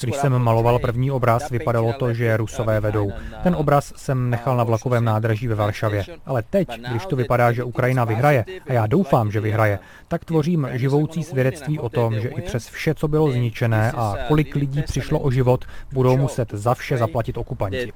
když 0.00 0.16
jsem 0.16 0.38
maloval 0.38 0.78
první 0.78 1.10
obraz, 1.10 1.50
vypadalo 1.50 1.92
to, 1.92 2.12
že 2.14 2.36
Rusové 2.36 2.80
vedou. 2.80 3.12
Ten 3.42 3.54
obraz 3.54 3.92
jsem 3.96 4.30
nechal 4.30 4.56
na 4.56 4.64
vlakovém 4.64 5.04
nádraží 5.04 5.48
ve 5.48 5.54
Varšavě. 5.54 6.04
Ale 6.26 6.42
teď, 6.50 6.68
když 6.90 7.06
to 7.06 7.16
vypadá, 7.16 7.52
že 7.52 7.64
Ukrajina 7.64 8.04
vyhraje, 8.04 8.44
a 8.68 8.72
já 8.72 8.86
doufám, 8.86 9.30
že 9.30 9.40
vyhraje, 9.40 9.78
tak 10.08 10.24
tvořím 10.24 10.68
živoucí 10.72 11.22
svědectví 11.22 11.78
o 11.78 11.88
tom, 11.88 12.20
že 12.20 12.28
i 12.28 12.40
přes 12.40 12.68
vše, 12.68 12.94
co 12.94 13.08
bylo 13.08 13.32
zničené 13.32 13.92
a 13.92 14.16
kolik 14.28 14.54
lidí 14.54 14.82
přišlo 14.82 15.18
o 15.18 15.30
život, 15.30 15.64
budou 15.92 16.16
muset 16.16 16.48
za 16.52 16.74
vše 16.74 16.96
zaplatit 16.96 17.36
okupanti. 17.38 17.92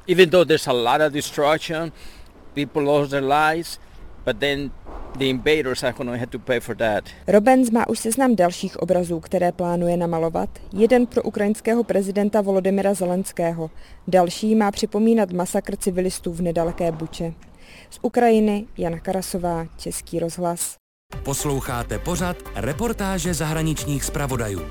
People 2.54 2.82
lost 2.82 3.10
their 3.10 3.24
lives, 3.24 3.80
but 4.24 4.36
then 4.38 4.70
the 5.18 5.24
invaders 5.24 5.84
are 5.84 5.92
going 5.92 6.10
to 6.10 6.18
have 6.18 6.30
to 6.30 6.38
pay 6.38 6.60
for 6.60 6.76
that. 6.76 7.04
Robens 7.26 7.70
má 7.70 7.88
už 7.88 7.98
seznam 7.98 8.36
dalších 8.36 8.76
obrazů, 8.76 9.20
které 9.20 9.52
plánuje 9.52 9.96
namalovat. 9.96 10.50
Jeden 10.72 11.06
pro 11.06 11.22
ukrajinského 11.22 11.84
prezidenta 11.84 12.40
Volodymyra 12.40 12.94
Zelenského. 12.94 13.70
Další 14.08 14.54
má 14.54 14.70
připomínat 14.70 15.32
masakr 15.32 15.76
civilistů 15.76 16.32
v 16.32 16.40
nedaleké 16.40 16.92
Buče. 16.92 17.32
Z 17.90 17.98
Ukrajiny 18.02 18.66
Jana 18.78 18.98
Karasová, 18.98 19.66
Český 19.76 20.18
rozhlas. 20.18 20.76
Posloucháte 21.22 21.98
pořad 21.98 22.36
reportáže 22.54 23.34
zahraničních 23.34 24.04
zpravodajů. 24.04 24.62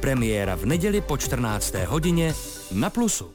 Premiéra 0.00 0.54
v 0.54 0.64
neděli 0.66 1.00
po 1.00 1.16
14. 1.16 1.74
hodině 1.74 2.34
na 2.74 2.90
Plusu. 2.90 3.34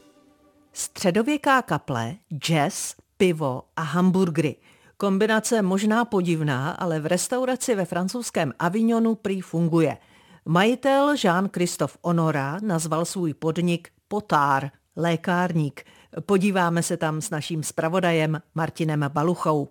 Středověká 0.72 1.62
kaple, 1.62 2.14
jazz, 2.38 2.94
pivo 3.16 3.62
a 3.76 3.82
hamburgery– 3.82 4.56
Kombinace 5.00 5.62
možná 5.62 6.04
podivná, 6.04 6.70
ale 6.70 7.00
v 7.00 7.06
restauraci 7.06 7.74
ve 7.74 7.84
francouzském 7.84 8.52
Avignonu 8.58 9.14
prý 9.14 9.40
funguje. 9.40 9.96
Majitel 10.44 11.14
Jean-Christophe 11.24 11.98
Honora 12.02 12.58
nazval 12.62 13.04
svůj 13.04 13.34
podnik 13.34 13.88
Potár, 14.08 14.70
lékárník– 14.96 15.84
Podíváme 16.26 16.82
se 16.82 16.96
tam 16.96 17.20
s 17.20 17.30
naším 17.30 17.62
zpravodajem 17.62 18.40
Martinem 18.54 19.04
Baluchou. 19.12 19.68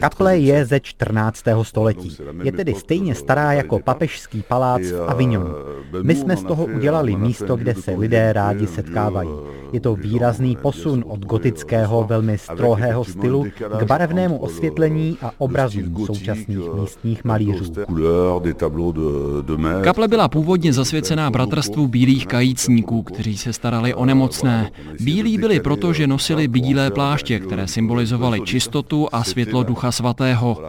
Kaple 0.00 0.38
je 0.38 0.66
ze 0.66 0.80
14. 0.80 1.44
století. 1.62 2.16
Je 2.42 2.52
tedy 2.52 2.74
stejně 2.74 3.14
stará 3.14 3.52
jako 3.52 3.78
papežský 3.78 4.42
palác 4.42 4.82
v 4.82 5.04
Avignonu. 5.06 5.54
My 6.02 6.14
jsme 6.14 6.36
z 6.36 6.42
toho 6.44 6.64
udělali 6.64 7.16
místo, 7.16 7.56
kde 7.56 7.74
se 7.74 7.90
lidé 7.90 8.32
rádi 8.32 8.66
setkávají. 8.66 9.30
Je 9.72 9.80
to 9.80 9.94
výrazný 9.94 10.56
posun 10.56 11.04
od 11.06 11.20
gotického, 11.20 12.04
velmi 12.04 12.38
strohého 12.38 13.04
stylu 13.04 13.44
k 13.78 13.82
barevnému 13.82 14.38
osvětlení 14.38 15.18
a 15.22 15.30
obrazům 15.38 16.06
současných 16.06 16.74
místních 16.80 17.24
malířů. 17.24 17.72
Kaple 19.84 20.08
byla 20.08 20.28
původně 20.28 20.72
zasvěcená 20.72 21.30
bratrstvu 21.30 21.88
bílých 21.88 22.26
kajícníků, 22.26 23.02
kteří 23.02 23.38
se 23.38 23.52
starali 23.52 23.94
o 23.94 24.04
nemocné. 24.04 24.70
Bílí 25.00 25.38
byli 25.38 25.60
proto, 25.60 25.92
že 25.92 26.06
nosili 26.06 26.48
bílé 26.48 26.90
pláště, 26.90 27.38
které 27.38 27.66
symbolizovaly 27.66 28.40
čistotu 28.40 29.08
a 29.12 29.24
světlo 29.24 29.62
Ducha 29.62 29.92
Svatého. 29.92 30.62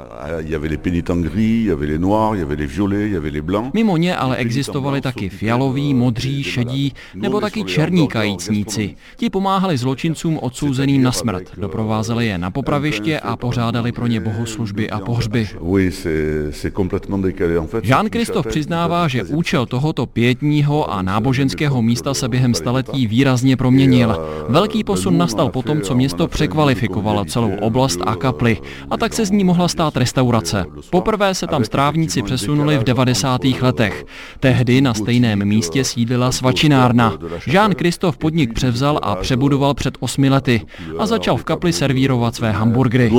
Mimo 3.74 3.98
ně 3.98 4.16
ale 4.16 4.36
existovali 4.36 5.02
taky 5.02 5.30
fialoví, 5.30 5.94
modří, 5.94 6.44
šedí 6.44 6.94
nebo 7.16 7.42
taky 7.42 7.64
černí 7.64 8.08
kajícníci. 8.08 8.96
Ti 9.18 9.30
pomáhali 9.30 9.78
zločincům 9.78 10.40
odsouzeným 10.42 11.04
na 11.04 11.12
smrt, 11.12 11.44
doprovázeli 11.58 12.28
je 12.28 12.38
na 12.38 12.52
popraviště 12.52 13.20
a 13.20 13.38
pořádali 13.38 13.92
pro 13.92 14.08
ně 14.08 14.20
bohoslužby 14.20 14.90
a 14.90 15.00
pohřby. 15.00 15.50
Jean-Christophe 17.82 18.50
přiznává, 18.50 19.08
že 19.08 19.24
účel 19.24 19.66
tohoto 19.66 20.06
pětního 20.06 20.92
a 20.94 21.02
náboženského 21.02 21.82
místa 21.82 22.14
se 22.14 22.30
během 22.30 22.54
staletí 22.54 23.08
výrazně 23.08 23.58
proměnil. 23.58 24.05
Velký 24.50 24.84
posun 24.84 25.18
nastal 25.18 25.50
po 25.50 25.62
tom, 25.62 25.82
co 25.82 25.96
město 25.96 26.28
překvalifikovalo 26.28 27.26
celou 27.26 27.52
oblast 27.62 28.00
a 28.06 28.16
kaply 28.16 28.58
a 28.90 28.98
tak 28.98 29.14
se 29.14 29.26
z 29.26 29.32
ní 29.32 29.44
mohla 29.44 29.68
stát 29.68 29.98
restaurace. 29.98 30.66
Poprvé 30.90 31.36
se 31.36 31.48
tam 31.48 31.64
strávníci 31.64 32.22
přesunuli 32.22 32.78
v 32.78 32.84
90. 32.84 33.42
letech. 33.62 34.06
Tehdy 34.40 34.82
na 34.82 34.94
stejném 34.94 35.46
místě 35.46 35.84
sídlila 35.84 36.32
svačinárna. 36.32 37.18
Jean 37.48 37.76
Christophe 37.76 38.18
podnik 38.18 38.54
převzal 38.54 38.76
převzal 38.76 39.00
a 39.04 39.16
přebudoval 39.16 39.74
před 39.74 39.98
osmi 40.00 40.30
lety 40.30 40.62
a 40.98 41.06
začal 41.06 41.38
v 41.38 41.44
kapli 41.44 41.74
servírovat 41.74 42.36
své 42.36 42.52
hamburgery. 42.52 43.12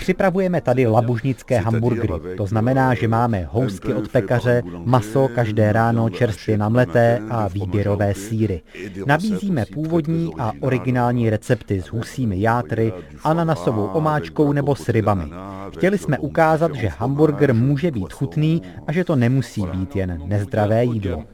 Připravujeme 0.00 0.60
tady 0.60 0.86
labužnické 0.86 1.58
hamburgery. 1.58 2.12
To 2.36 2.46
znamená, 2.46 2.94
že 2.94 3.08
máme 3.08 3.48
housky 3.52 3.94
od 3.94 4.08
pekaře, 4.08 4.62
maso 4.84 5.28
každé 5.34 5.72
ráno 5.72 6.10
čerstvě 6.10 6.58
namleté 6.58 7.20
a 7.30 7.48
výběrové 7.48 8.14
síry. 8.14 8.60
Nabízíme 9.06 9.64
původní 9.74 10.32
a 10.38 10.52
originální 10.60 11.30
recepty 11.30 11.82
s 11.82 11.86
husími 11.86 12.40
játry, 12.40 12.92
ananasovou 13.24 13.86
omáčkou 13.86 14.52
nebo 14.52 14.74
s 14.76 14.88
rybami. 14.88 15.30
Chtěli 15.70 15.98
jsme 15.98 16.18
ukázat, 16.18 16.74
že 16.74 16.88
hamburger 16.88 17.54
může 17.54 17.90
být 17.90 18.12
chutný 18.12 18.62
a 18.86 18.92
že 18.92 19.04
to 19.04 19.16
nemusí 19.16 19.62
být 19.66 19.96
jen 19.96 20.20
nezdravé 20.26 20.84
jídlo. 20.84 21.24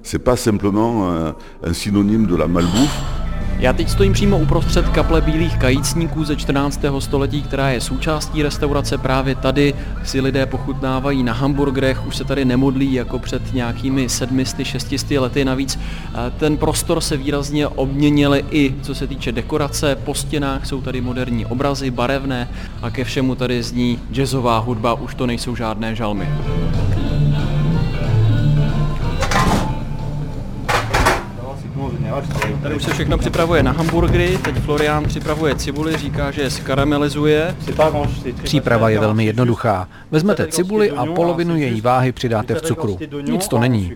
Já 3.59 3.73
teď 3.73 3.89
stojím 3.89 4.13
přímo 4.13 4.39
uprostřed 4.39 4.89
kaple 4.89 5.21
bílých 5.21 5.59
kajícníků 5.59 6.25
ze 6.25 6.37
14. 6.37 6.81
století, 6.99 7.43
která 7.43 7.71
je 7.71 7.81
součástí 7.81 8.43
restaurace. 8.43 8.99
Právě 8.99 9.35
tady 9.35 9.75
si 10.05 10.21
lidé 10.21 10.47
pochutnávají 10.47 11.23
na 11.23 11.33
hamburgerech, 11.33 12.07
už 12.07 12.17
se 12.17 12.25
tady 12.25 12.45
nemodlí 12.45 12.93
jako 12.93 13.19
před 13.19 13.55
nějakými 13.55 14.07
700-600 14.07 15.21
lety. 15.21 15.45
Navíc 15.45 15.79
ten 16.39 16.57
prostor 16.57 17.01
se 17.01 17.17
výrazně 17.17 17.69
obměnil 17.69 18.35
i 18.51 18.75
co 18.83 18.95
se 18.95 19.07
týče 19.07 19.33
dekorace. 19.33 19.97
Po 19.97 20.15
stěnách 20.15 20.67
jsou 20.67 20.81
tady 20.83 21.01
moderní 21.01 21.47
obrazy, 21.47 21.91
barevné 21.91 22.49
a 22.83 22.91
ke 22.91 23.05
všemu 23.05 23.35
tady 23.35 23.63
zní 23.63 23.99
jazzová 24.13 24.59
hudba, 24.59 24.95
už 24.95 25.15
to 25.15 25.27
nejsou 25.27 25.57
žádné 25.57 25.95
žalmy. 25.95 26.29
Tady 32.63 32.75
už 32.75 32.83
se 32.83 32.93
všechno 32.93 33.19
připravuje 33.19 33.63
na 33.63 33.73
hamburgery, 33.73 34.39
teď 34.45 34.57
Florian 34.57 35.05
připravuje 35.05 35.55
cibuli, 35.55 35.97
říká, 35.97 36.31
že 36.31 36.43
je 36.43 36.51
skaramelizuje. 36.51 37.57
Příprava 38.43 38.89
je 38.89 39.01
velmi 39.01 39.25
jednoduchá. 39.25 39.89
Vezmete 40.11 40.47
cibuli 40.47 40.91
a 40.91 41.07
polovinu 41.07 41.57
její 41.57 41.81
váhy 41.81 42.13
přidáte 42.13 42.55
v 42.55 42.63
cukru. 42.63 42.99
Nic 43.21 43.49
to 43.49 43.59
není. 43.59 43.93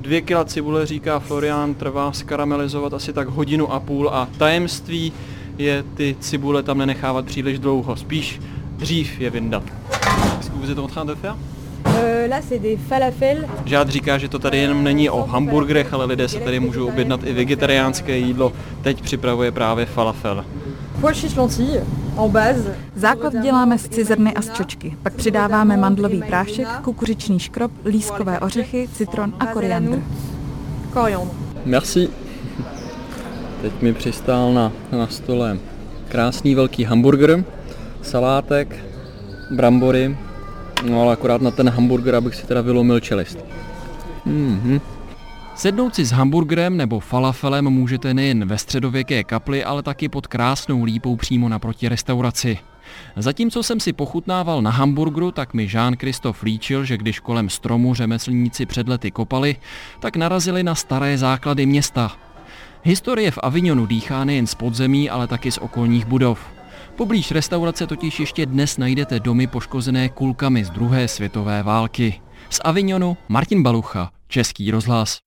Dvě 0.00 0.20
kila 0.20 0.44
cibule, 0.44 0.86
říká 0.86 1.18
Florian, 1.18 1.74
trvá 1.74 2.12
skaramelizovat 2.12 2.94
asi 2.94 3.12
tak 3.12 3.28
hodinu 3.28 3.72
a 3.72 3.80
půl 3.80 4.08
a 4.08 4.28
tajemství 4.38 5.12
je 5.58 5.84
ty 5.94 6.16
cibule 6.20 6.62
tam 6.62 6.78
nenechávat 6.78 7.24
příliš 7.24 7.58
dlouho, 7.58 7.96
spíš 7.96 8.40
dřív 8.76 9.20
je 9.20 9.30
vyndat. 9.30 9.62
Est-ce 10.40 10.50
que 10.50 10.56
vous 10.56 10.70
êtes 10.70 10.78
en 10.78 10.88
train 10.88 11.06
de 11.06 11.14
faire 11.14 11.36
Žád 13.64 13.88
říká, 13.88 14.18
že 14.18 14.28
to 14.28 14.38
tady 14.38 14.58
jenom 14.58 14.84
není 14.84 15.10
o 15.10 15.22
hamburgerech, 15.22 15.92
ale 15.92 16.04
lidé 16.04 16.28
se 16.28 16.40
tady 16.40 16.60
můžou 16.60 16.88
objednat 16.88 17.20
i 17.24 17.32
vegetariánské 17.32 18.18
jídlo. 18.18 18.52
Teď 18.82 19.02
připravuje 19.02 19.52
právě 19.52 19.86
falafel. 19.86 20.44
Základ 22.96 23.32
děláme 23.42 23.78
z 23.78 23.88
cizrny 23.88 24.34
a 24.34 24.42
z 24.42 24.50
čočky. 24.50 24.96
Pak 25.02 25.14
přidáváme 25.14 25.76
mandlový 25.76 26.22
prášek, 26.22 26.68
kukuřičný 26.82 27.38
škrob, 27.38 27.72
lískové 27.84 28.40
ořechy, 28.40 28.88
citron 28.92 29.32
a 29.40 29.46
koriandr. 29.46 30.02
Merci. 31.64 32.08
Teď 33.62 33.82
mi 33.82 33.92
přistál 33.92 34.52
na, 34.52 34.72
na 34.92 35.06
stole 35.06 35.58
krásný 36.08 36.54
velký 36.54 36.84
hamburger, 36.84 37.44
salátek, 38.02 38.76
brambory, 39.50 40.16
No 40.84 41.02
ale 41.02 41.12
akorát 41.12 41.42
na 41.42 41.50
ten 41.50 41.68
hamburger, 41.68 42.14
abych 42.14 42.34
si 42.34 42.46
teda 42.46 42.60
vylomil 42.60 43.00
čelist. 43.00 43.38
Mm-hmm. 44.26 44.80
Sednout 45.54 45.94
si 45.94 46.04
s 46.04 46.10
hamburgerem 46.10 46.76
nebo 46.76 47.00
falafelem 47.00 47.64
můžete 47.64 48.14
nejen 48.14 48.44
ve 48.44 48.58
středověké 48.58 49.24
kapli, 49.24 49.64
ale 49.64 49.82
taky 49.82 50.08
pod 50.08 50.26
krásnou 50.26 50.84
lípou 50.84 51.16
přímo 51.16 51.48
naproti 51.48 51.88
restauraci. 51.88 52.58
Zatímco 53.16 53.62
jsem 53.62 53.80
si 53.80 53.92
pochutnával 53.92 54.62
na 54.62 54.70
hamburgeru, 54.70 55.30
tak 55.30 55.54
mi 55.54 55.66
Jean-Christophe 55.66 56.44
líčil, 56.44 56.84
že 56.84 56.96
když 56.96 57.20
kolem 57.20 57.48
stromu 57.48 57.94
řemeslníci 57.94 58.66
před 58.66 58.88
lety 58.88 59.10
kopali, 59.10 59.56
tak 60.00 60.16
narazili 60.16 60.62
na 60.62 60.74
staré 60.74 61.18
základy 61.18 61.66
města. 61.66 62.12
Historie 62.82 63.30
v 63.30 63.38
Avignonu 63.42 63.86
dýchá 63.86 64.24
nejen 64.24 64.46
z 64.46 64.54
podzemí, 64.54 65.10
ale 65.10 65.26
taky 65.26 65.52
z 65.52 65.58
okolních 65.58 66.06
budov. 66.06 66.59
Poblíž 67.00 67.30
restaurace 67.30 67.86
totiž 67.86 68.20
ještě 68.20 68.46
dnes 68.46 68.76
najdete 68.76 69.20
domy 69.20 69.46
poškozené 69.46 70.08
kulkami 70.08 70.64
z 70.64 70.70
druhé 70.70 71.08
světové 71.08 71.62
války. 71.62 72.20
Z 72.50 72.60
Avignonu 72.64 73.16
Martin 73.28 73.62
Balucha, 73.62 74.10
Český 74.28 74.70
rozhlas. 74.70 75.18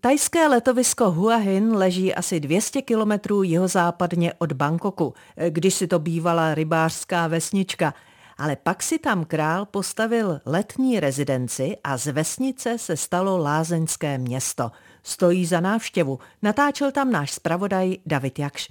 Tajské 0.00 0.48
letovisko 0.48 1.10
Hua 1.10 1.36
Hin 1.36 1.72
leží 1.76 2.14
asi 2.14 2.40
200 2.40 2.82
kilometrů 2.82 3.42
jihozápadně 3.42 4.32
od 4.38 4.52
Bangkoku, 4.52 5.14
když 5.48 5.74
si 5.74 5.86
to 5.86 5.98
bývala 5.98 6.54
rybářská 6.54 7.26
vesnička. 7.26 7.94
Ale 8.38 8.56
pak 8.56 8.82
si 8.82 8.98
tam 8.98 9.24
král 9.24 9.66
postavil 9.66 10.40
letní 10.46 11.00
rezidenci 11.00 11.76
a 11.84 11.96
z 11.96 12.06
vesnice 12.06 12.78
se 12.78 12.96
stalo 12.96 13.38
lázeňské 13.38 14.18
město– 14.18 14.70
stojí 15.02 15.46
za 15.46 15.60
návštěvu. 15.60 16.18
Natáčel 16.42 16.92
tam 16.92 17.12
náš 17.12 17.30
zpravodaj 17.30 17.96
David 18.06 18.38
Jakš. 18.38 18.68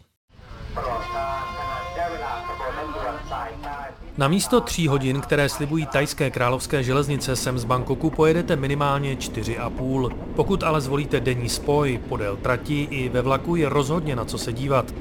Na 4.19 4.27
místo 4.27 4.61
tří 4.61 4.87
hodin, 4.87 5.21
které 5.21 5.49
slibují 5.49 5.85
tajské 5.85 6.29
královské 6.29 6.83
železnice, 6.83 7.35
sem 7.35 7.59
z 7.59 7.63
Bangkoku 7.63 8.09
pojedete 8.09 8.55
minimálně 8.55 9.15
4,5. 9.15 10.09
Pokud 10.35 10.63
ale 10.63 10.81
zvolíte 10.81 11.19
denní 11.19 11.49
spoj 11.49 11.99
podél 12.09 12.37
trati, 12.37 12.81
i 12.81 13.09
ve 13.09 13.21
vlaku 13.21 13.55
je 13.55 13.69
rozhodně 13.69 14.15
na 14.15 14.25
co 14.25 14.37
se 14.37 14.53
dívat. 14.53 14.93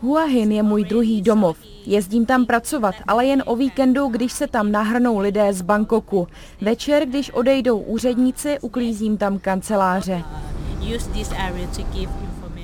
Hua 0.00 0.24
Hin 0.24 0.52
je 0.52 0.62
můj 0.62 0.84
druhý 0.84 1.22
domov. 1.22 1.56
Jezdím 1.86 2.26
tam 2.26 2.46
pracovat, 2.46 2.94
ale 3.06 3.26
jen 3.26 3.42
o 3.46 3.56
víkendu, 3.56 4.08
když 4.08 4.32
se 4.32 4.46
tam 4.46 4.72
nahrnou 4.72 5.18
lidé 5.18 5.52
z 5.52 5.62
Bangkoku. 5.62 6.28
Večer, 6.60 7.06
když 7.06 7.30
odejdou 7.30 7.78
úředníci, 7.78 8.58
uklízím 8.60 9.16
tam 9.16 9.38
kanceláře. 9.38 10.24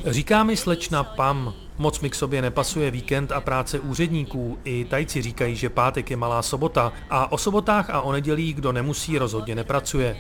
Říká 0.06 0.44
mi 0.44 0.56
slečna 0.56 1.04
Pam. 1.04 1.65
Moc 1.78 2.00
mi 2.00 2.10
k 2.10 2.14
sobě 2.14 2.42
nepasuje 2.42 2.90
víkend 2.90 3.32
a 3.32 3.40
práce 3.40 3.80
úředníků. 3.80 4.58
I 4.64 4.84
tajci 4.84 5.22
říkají, 5.22 5.56
že 5.56 5.70
pátek 5.70 6.10
je 6.10 6.16
malá 6.16 6.42
sobota 6.42 6.92
a 7.10 7.32
o 7.32 7.38
sobotách 7.38 7.90
a 7.90 8.00
o 8.00 8.12
nedělích, 8.12 8.54
kdo 8.54 8.72
nemusí, 8.72 9.18
rozhodně 9.18 9.54
nepracuje. 9.54 10.16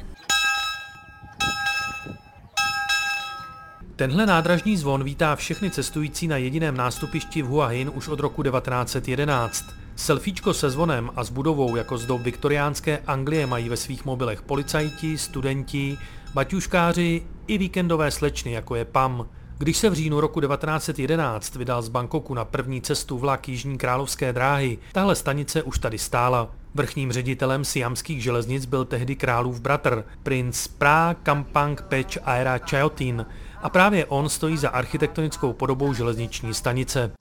Tenhle 3.96 4.26
nádražní 4.26 4.76
zvon 4.76 5.04
vítá 5.04 5.36
všechny 5.36 5.70
cestující 5.70 6.28
na 6.28 6.36
jediném 6.36 6.76
nástupišti 6.76 7.42
v 7.42 7.46
Hua 7.46 7.66
Hin 7.66 7.90
už 7.94 8.08
od 8.08 8.20
roku 8.20 8.42
1911. 8.42 9.64
Selfiečko 9.96 10.54
se 10.54 10.70
zvonem 10.70 11.10
a 11.16 11.24
s 11.24 11.30
budovou 11.30 11.76
jako 11.76 11.98
zdob 11.98 12.20
viktoriánské 12.20 12.98
Anglie 13.06 13.46
mají 13.46 13.68
ve 13.68 13.76
svých 13.76 14.04
mobilech 14.04 14.42
policajti, 14.42 15.18
studenti, 15.18 15.98
baťuškáři 16.34 17.26
i 17.46 17.58
víkendové 17.58 18.10
slečny, 18.10 18.52
jako 18.52 18.74
je 18.74 18.84
PAM. 18.84 19.28
Když 19.58 19.76
se 19.76 19.90
v 19.90 19.94
říjnu 19.94 20.20
roku 20.20 20.40
1911 20.40 21.56
vydal 21.56 21.82
z 21.82 21.88
Bangkoku 21.88 22.34
na 22.34 22.44
první 22.44 22.80
cestu 22.80 23.18
vlak 23.18 23.48
Jižní 23.48 23.78
královské 23.78 24.32
dráhy, 24.32 24.78
tahle 24.92 25.14
stanice 25.14 25.62
už 25.62 25.78
tady 25.78 25.98
stála. 25.98 26.50
Vrchním 26.74 27.12
ředitelem 27.12 27.64
siamských 27.64 28.22
železnic 28.22 28.64
byl 28.64 28.84
tehdy 28.84 29.16
králův 29.16 29.60
bratr, 29.60 30.04
princ 30.22 30.66
Pra 30.66 31.14
Kampang 31.22 31.82
Pech 31.82 32.18
Aera 32.24 32.58
Chayotin, 32.58 33.26
a 33.66 33.68
právě 33.68 34.06
on 34.06 34.28
stojí 34.28 34.56
za 34.56 34.68
architektonickou 34.68 35.52
podobou 35.52 35.94
železniční 35.94 36.54
stanice. 36.54 37.12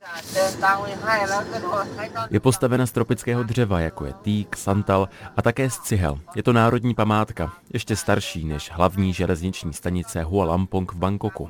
Je 2.30 2.40
postavena 2.40 2.86
z 2.86 2.92
tropického 2.92 3.44
dřeva, 3.44 3.80
jako 3.80 4.06
je 4.06 4.14
týk, 4.14 4.58
santal 4.58 5.10
a 5.38 5.42
také 5.42 5.70
z 5.70 5.80
cihel. 5.80 6.20
Je 6.36 6.44
to 6.44 6.54
národní 6.54 6.94
památka, 6.94 7.54
ještě 7.74 7.96
starší 7.96 8.46
než 8.46 8.72
hlavní 8.72 9.14
železniční 9.14 9.74
stanice 9.74 10.24
Hua 10.24 10.46
Lampong 10.46 10.94
v 10.94 10.96
Bangkoku. 10.96 11.50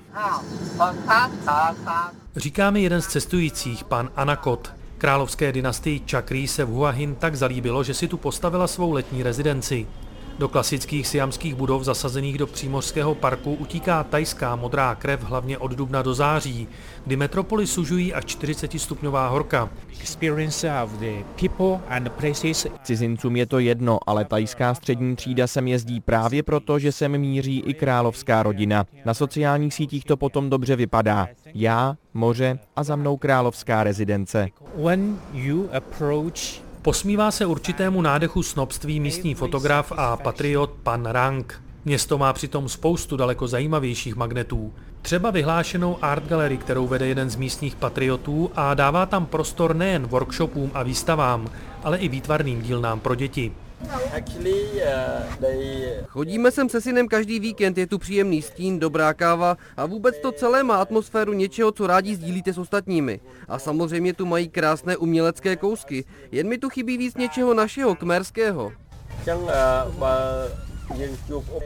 Říká 2.35 2.71
mi 2.71 2.83
jeden 2.83 3.01
z 3.01 3.07
cestujících, 3.07 3.83
pan 3.83 4.09
Anakot. 4.15 4.73
Královské 4.97 5.51
dynastii 5.51 6.01
Chakri 6.11 6.47
se 6.47 6.65
v 6.65 6.69
Hua 6.69 6.89
Hin 6.89 7.15
tak 7.15 7.35
zalíbilo, 7.35 7.83
že 7.83 7.93
si 7.93 8.07
tu 8.07 8.17
postavila 8.17 8.67
svou 8.67 8.91
letní 8.91 9.23
rezidenci. 9.23 9.87
Do 10.39 10.47
klasických 10.47 11.07
siamských 11.07 11.55
budov 11.55 11.83
zasazených 11.83 12.37
do 12.37 12.47
přímořského 12.47 13.15
parku 13.15 13.53
utíká 13.53 14.03
tajská 14.03 14.55
modrá 14.55 14.95
krev 14.95 15.23
hlavně 15.23 15.57
od 15.57 15.71
dubna 15.71 16.01
do 16.01 16.13
září, 16.13 16.67
kdy 17.05 17.15
metropoli 17.15 17.67
sužují 17.67 18.13
až 18.13 18.25
40 18.25 18.79
stupňová 18.79 19.27
horka. 19.27 19.69
Cizincům 22.83 23.35
je 23.35 23.45
to 23.45 23.59
jedno, 23.59 23.99
ale 24.07 24.25
tajská 24.25 24.73
střední 24.73 25.15
třída 25.15 25.47
sem 25.47 25.67
jezdí 25.67 26.01
právě 26.01 26.43
proto, 26.43 26.79
že 26.79 26.91
sem 26.91 27.17
míří 27.17 27.59
i 27.59 27.73
královská 27.73 28.43
rodina. 28.43 28.85
Na 29.05 29.13
sociálních 29.13 29.73
sítích 29.73 30.05
to 30.05 30.17
potom 30.17 30.49
dobře 30.49 30.75
vypadá. 30.75 31.27
Já, 31.53 31.95
moře 32.13 32.59
a 32.75 32.83
za 32.83 32.95
mnou 32.95 33.17
královská 33.17 33.83
rezidence. 33.83 34.47
Posmívá 36.85 37.31
se 37.31 37.45
určitému 37.45 38.01
nádechu 38.01 38.43
snobství 38.43 38.99
místní 38.99 39.35
fotograf 39.35 39.91
a 39.97 40.17
patriot 40.17 40.71
pan 40.83 41.05
Rank. 41.05 41.61
Město 41.85 42.17
má 42.17 42.33
přitom 42.33 42.69
spoustu 42.69 43.17
daleko 43.17 43.47
zajímavějších 43.47 44.15
magnetů. 44.15 44.73
Třeba 45.01 45.31
vyhlášenou 45.31 45.97
art 46.01 46.27
gallery, 46.27 46.57
kterou 46.57 46.87
vede 46.87 47.07
jeden 47.07 47.29
z 47.29 47.35
místních 47.35 47.75
patriotů 47.75 48.51
a 48.55 48.73
dává 48.73 49.05
tam 49.05 49.25
prostor 49.25 49.75
nejen 49.75 50.07
workshopům 50.07 50.71
a 50.73 50.83
výstavám, 50.83 51.47
ale 51.83 51.97
i 51.97 52.07
výtvarným 52.07 52.61
dílnám 52.61 52.99
pro 52.99 53.15
děti. 53.15 53.51
Chodíme 56.07 56.51
sem 56.51 56.69
se 56.69 56.81
synem 56.81 57.07
každý 57.07 57.39
víkend, 57.39 57.77
je 57.77 57.87
tu 57.87 57.97
příjemný 57.97 58.41
stín, 58.41 58.79
dobrá 58.79 59.13
káva 59.13 59.57
a 59.77 59.85
vůbec 59.85 60.19
to 60.19 60.31
celé 60.31 60.63
má 60.63 60.75
atmosféru 60.75 61.33
něčeho, 61.33 61.71
co 61.71 61.87
rádi 61.87 62.15
sdílíte 62.15 62.53
s 62.53 62.57
ostatními. 62.57 63.19
A 63.47 63.59
samozřejmě 63.59 64.13
tu 64.13 64.25
mají 64.25 64.49
krásné 64.49 64.97
umělecké 64.97 65.55
kousky, 65.55 66.05
jen 66.31 66.47
mi 66.47 66.57
tu 66.57 66.69
chybí 66.69 66.97
víc 66.97 67.17
něčeho 67.17 67.53
našeho, 67.53 67.95
kmerského. 67.95 68.71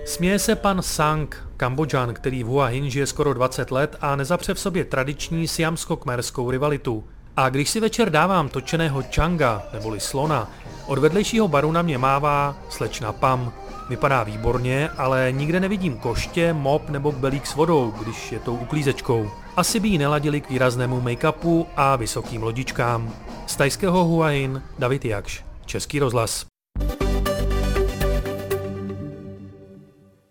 Směje 0.06 0.40
se 0.40 0.56
pan 0.56 0.82
Sang, 0.82 1.36
Kambodžan, 1.58 2.14
který 2.14 2.44
v 2.44 2.48
Hua 2.48 2.66
Hin 2.66 2.90
žije 2.90 3.08
skoro 3.08 3.34
20 3.34 3.72
let 3.72 3.96
a 4.02 4.16
nezapře 4.16 4.54
v 4.54 4.60
sobě 4.60 4.86
tradiční 4.86 5.48
siamsko-kmerskou 5.48 6.52
rivalitu. 6.52 7.04
A 7.40 7.50
když 7.50 7.70
si 7.70 7.80
večer 7.80 8.10
dávám 8.10 8.50
točeného 8.50 9.04
čanga, 9.04 9.64
neboli 9.74 10.00
slona, 10.00 10.52
od 10.86 11.00
vedlejšího 11.00 11.48
baru 11.48 11.72
na 11.72 11.82
mě 11.82 11.98
mává 11.98 12.56
slečna 12.70 13.14
Pam. 13.14 13.54
Vypadá 13.90 14.24
výborně, 14.24 14.90
ale 14.98 15.32
nikde 15.32 15.60
nevidím 15.60 15.98
koště, 15.98 16.54
mop 16.54 16.90
nebo 16.90 17.12
belík 17.12 17.48
s 17.48 17.56
vodou, 17.56 17.94
když 18.02 18.32
je 18.32 18.40
tou 18.40 18.56
uklízečkou. 18.56 19.32
Asi 19.56 19.80
by 19.80 19.88
jí 19.88 19.98
neladili 19.98 20.42
k 20.42 20.50
výraznému 20.50 21.02
make-upu 21.02 21.66
a 21.76 21.96
vysokým 21.96 22.44
lodičkám. 22.44 23.14
Z 23.48 23.56
tajského 23.56 24.06
Huain 24.06 24.64
David 24.80 25.06
Jakš, 25.06 25.44
Český 25.66 26.00
rozhlas. 26.00 26.46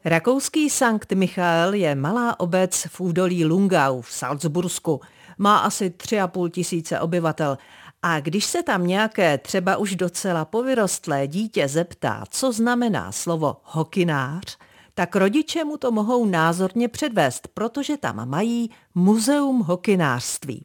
Rakouský 0.05 0.71
Sankt 0.71 1.12
Michael 1.12 1.75
je 1.75 1.94
malá 1.94 2.40
obec 2.40 2.87
v 2.88 3.01
údolí 3.01 3.44
Lungau 3.44 4.01
v 4.01 4.12
Salzbursku. 4.12 5.01
Má 5.38 5.59
asi 5.59 5.90
3,5 5.90 6.51
tisíce 6.51 7.01
obyvatel. 7.01 7.59
A 8.03 8.20
když 8.20 8.44
se 8.44 8.62
tam 8.62 8.87
nějaké 8.87 9.38
třeba 9.38 9.77
už 9.77 9.96
docela 9.96 10.44
povyrostlé 10.44 11.27
dítě 11.27 11.68
zeptá, 11.68 12.24
co 12.31 12.53
znamená 12.53 13.12
slovo 13.12 13.57
hokinář, 13.62 14.59
tak 14.94 15.16
rodiče 15.16 15.64
mu 15.64 15.77
to 15.77 15.90
mohou 15.90 16.27
názorně 16.27 16.88
předvést, 16.88 17.48
protože 17.55 17.96
tam 17.96 18.29
mají 18.29 18.70
muzeum 18.94 19.61
hokinářství. 19.61 20.64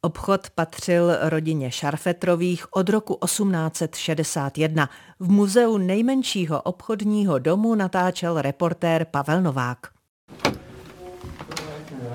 Obchod 0.00 0.50
patřil 0.50 1.16
rodině 1.20 1.70
Šarfetrových 1.70 2.66
od 2.70 2.88
roku 2.88 3.18
1861. 3.24 4.90
V 5.20 5.30
muzeu 5.30 5.78
nejmenšího 5.78 6.62
obchodního 6.62 7.38
domu 7.38 7.74
natáčel 7.74 8.42
reportér 8.42 9.06
Pavel 9.10 9.42
Novák. 9.42 9.78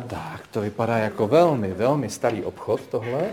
Tak, 0.09 0.47
to 0.47 0.61
vypadá 0.61 0.97
jako 0.97 1.27
velmi, 1.27 1.73
velmi 1.73 2.09
starý 2.09 2.43
obchod 2.43 2.87
tohle. 2.87 3.29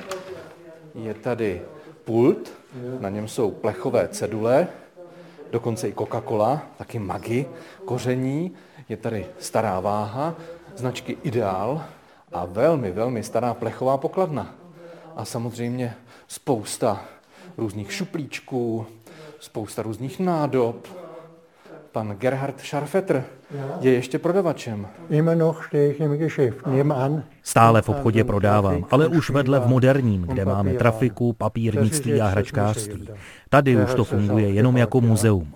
Je 0.94 1.14
tady 1.14 1.62
pult, 2.04 2.52
na 3.00 3.08
něm 3.08 3.28
jsou 3.28 3.50
plechové 3.50 4.08
cedule, 4.08 4.68
dokonce 5.50 5.88
i 5.88 5.92
Coca-Cola, 5.92 6.60
taky 6.78 6.98
Magi, 6.98 7.46
koření. 7.84 8.54
Je 8.88 8.96
tady 8.96 9.26
stará 9.38 9.80
váha, 9.80 10.34
značky 10.76 11.18
Ideál, 11.22 11.84
a 12.32 12.44
velmi, 12.44 12.90
velmi 12.90 13.22
stará 13.22 13.54
plechová 13.54 13.96
pokladna. 13.96 14.54
A 15.16 15.24
samozřejmě 15.24 15.94
spousta 16.28 17.04
různých 17.56 17.92
šuplíčků, 17.92 18.86
spousta 19.40 19.82
různých 19.82 20.20
nádob. 20.20 20.88
Pan 21.96 22.16
Gerhard 22.18 22.61
Scharfetter 22.61 23.24
je 23.80 23.92
ještě 23.92 24.18
prodavačem. 24.18 24.87
Stále 27.42 27.82
v 27.82 27.88
obchodě 27.88 28.24
prodávám, 28.24 28.87
ale 28.90 29.09
už 29.09 29.30
vedle 29.30 29.61
v 29.61 29.66
moderním, 29.66 30.22
kde 30.22 30.44
máme 30.44 30.72
trafiku, 30.72 31.32
papírnictví 31.32 32.20
a 32.20 32.26
hračkářství. 32.26 33.09
Tady 33.48 33.76
už 33.76 33.94
to 33.94 34.04
funguje 34.04 34.50
jenom 34.50 34.76
jako 34.76 35.00
muzeum. 35.00 35.52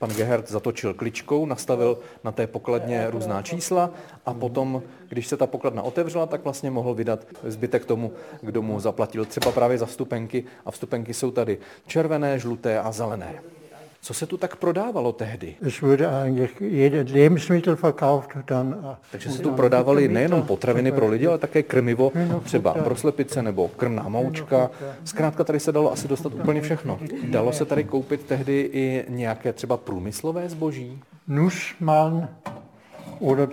Pan 0.00 0.10
Gehert 0.10 0.48
zatočil 0.48 0.94
kličkou, 0.94 1.46
nastavil 1.46 1.98
na 2.24 2.32
té 2.32 2.46
pokladně 2.46 3.10
různá 3.10 3.42
čísla 3.42 3.90
a 4.26 4.34
potom, 4.34 4.82
když 5.08 5.26
se 5.26 5.36
ta 5.36 5.46
pokladna 5.46 5.82
otevřela, 5.82 6.26
tak 6.26 6.44
vlastně 6.44 6.70
mohl 6.70 6.94
vydat 6.94 7.26
zbytek 7.44 7.84
tomu, 7.84 8.12
kdo 8.40 8.62
mu 8.62 8.80
zaplatil 8.80 9.24
třeba 9.24 9.52
právě 9.52 9.78
za 9.78 9.86
vstupenky. 9.86 10.44
A 10.66 10.70
vstupenky 10.70 11.14
jsou 11.14 11.30
tady 11.30 11.58
červené, 11.86 12.38
žluté 12.38 12.80
a 12.80 12.92
zelené. 12.92 13.42
Co 14.02 14.14
se 14.14 14.26
tu 14.26 14.36
tak 14.36 14.56
prodávalo 14.56 15.12
tehdy? 15.12 15.54
Takže 19.10 19.30
se 19.30 19.42
tu 19.42 19.50
prodávali 19.50 20.08
nejenom 20.08 20.42
potraviny 20.42 20.92
pro 20.92 21.08
lidi, 21.08 21.26
ale 21.26 21.38
také 21.38 21.62
krmivo, 21.62 22.12
třeba 22.42 22.74
pro 22.74 22.96
slepice 22.96 23.42
nebo 23.42 23.68
krmná 23.68 24.08
moučka. 24.08 24.70
Zkrátka 25.04 25.44
tady 25.44 25.60
se 25.60 25.72
dalo 25.72 25.92
asi 25.92 26.08
dostat 26.08 26.34
úplně 26.34 26.60
všechno. 26.60 26.98
Dalo 27.24 27.52
se 27.52 27.64
tady 27.64 27.84
koupit 27.84 28.24
tehdy 28.24 28.70
i 28.72 29.04
nějaké 29.08 29.52
třeba 29.52 29.76
průmyslové 29.76 30.48
zboží? 30.48 31.00
Nussmann 31.28 32.28
oder 33.18 33.48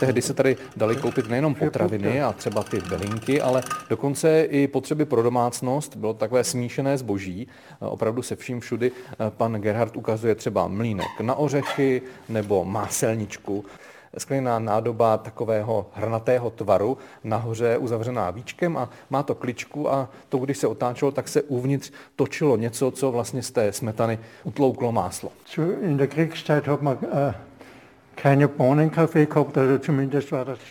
Tehdy 0.00 0.22
se 0.22 0.34
tady 0.34 0.56
dali 0.76 0.96
koupit 0.96 1.28
nejenom 1.28 1.54
potraviny 1.54 2.22
a 2.22 2.32
třeba 2.32 2.62
ty 2.62 2.80
belinky, 2.88 3.40
ale 3.40 3.62
dokonce 3.90 4.42
i 4.42 4.68
potřeby 4.68 5.04
pro 5.04 5.22
domácnost. 5.22 5.96
Bylo 5.96 6.14
takové 6.14 6.44
smíšené 6.44 6.98
zboží, 6.98 7.48
opravdu 7.80 8.22
se 8.22 8.36
vším 8.36 8.60
všudy. 8.60 8.92
Pan 9.28 9.52
Gerhard 9.52 9.96
ukazuje 9.96 10.34
třeba 10.34 10.68
mlínek 10.68 11.20
na 11.20 11.34
ořechy 11.34 12.02
nebo 12.28 12.64
máselničku 12.64 13.64
skleněná 14.18 14.58
nádoba 14.58 15.18
takového 15.18 15.86
hrnatého 15.94 16.50
tvaru, 16.50 16.98
nahoře 17.24 17.78
uzavřená 17.78 18.30
víčkem 18.30 18.76
a 18.76 18.90
má 19.10 19.22
to 19.22 19.34
kličku 19.34 19.92
a 19.92 20.08
to, 20.28 20.38
když 20.38 20.58
se 20.58 20.66
otáčelo, 20.66 21.10
tak 21.10 21.28
se 21.28 21.42
uvnitř 21.42 21.92
točilo 22.16 22.56
něco, 22.56 22.90
co 22.90 23.12
vlastně 23.12 23.42
z 23.42 23.50
té 23.50 23.72
smetany 23.72 24.18
utlouklo 24.44 24.92
máslo. 24.92 25.32
In 25.82 25.96
der 25.96 26.08
Kriegszeit 26.08 26.66
hat 26.66 26.82
man 26.82 26.98
uh 27.02 27.34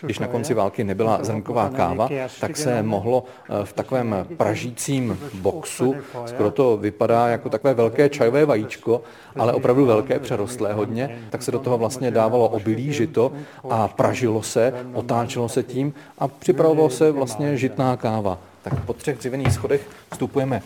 když 0.02 0.18
na 0.18 0.26
konci 0.26 0.54
války 0.54 0.84
nebyla 0.84 1.18
zrnková 1.22 1.68
káva, 1.68 2.08
tak 2.40 2.56
se 2.56 2.82
mohlo 2.82 3.24
eh, 3.24 3.64
v 3.64 3.72
takovém 3.72 4.26
pražícím 4.36 5.18
boxu, 5.34 5.94
skoro 6.26 6.50
to 6.50 6.76
vypadá 6.76 7.28
jako 7.28 7.48
takové 7.48 7.74
velké 7.74 8.08
čajové 8.08 8.46
vajíčko, 8.46 9.02
ale 9.36 9.52
opravdu 9.52 9.86
velké, 9.86 10.18
přerostlé 10.18 10.72
hodně, 10.72 11.18
tak 11.30 11.42
se 11.42 11.50
do 11.50 11.58
toho 11.58 11.78
vlastně 11.78 12.10
dávalo 12.10 12.48
obilí 12.48 12.92
žito 12.92 13.32
a 13.70 13.88
pražilo 13.88 14.42
se, 14.42 14.72
otáčelo 14.92 15.48
se 15.48 15.62
tím 15.62 15.94
a 16.18 16.28
připravovalo 16.28 16.90
se 16.90 17.12
vlastně 17.12 17.56
žitná 17.56 17.96
káva. 17.96 18.38
Tak 18.62 18.84
po 18.84 18.92
třech 18.92 19.18
dřevěných 19.18 19.52
schodech 19.52 19.88
vstupujeme 20.12 20.62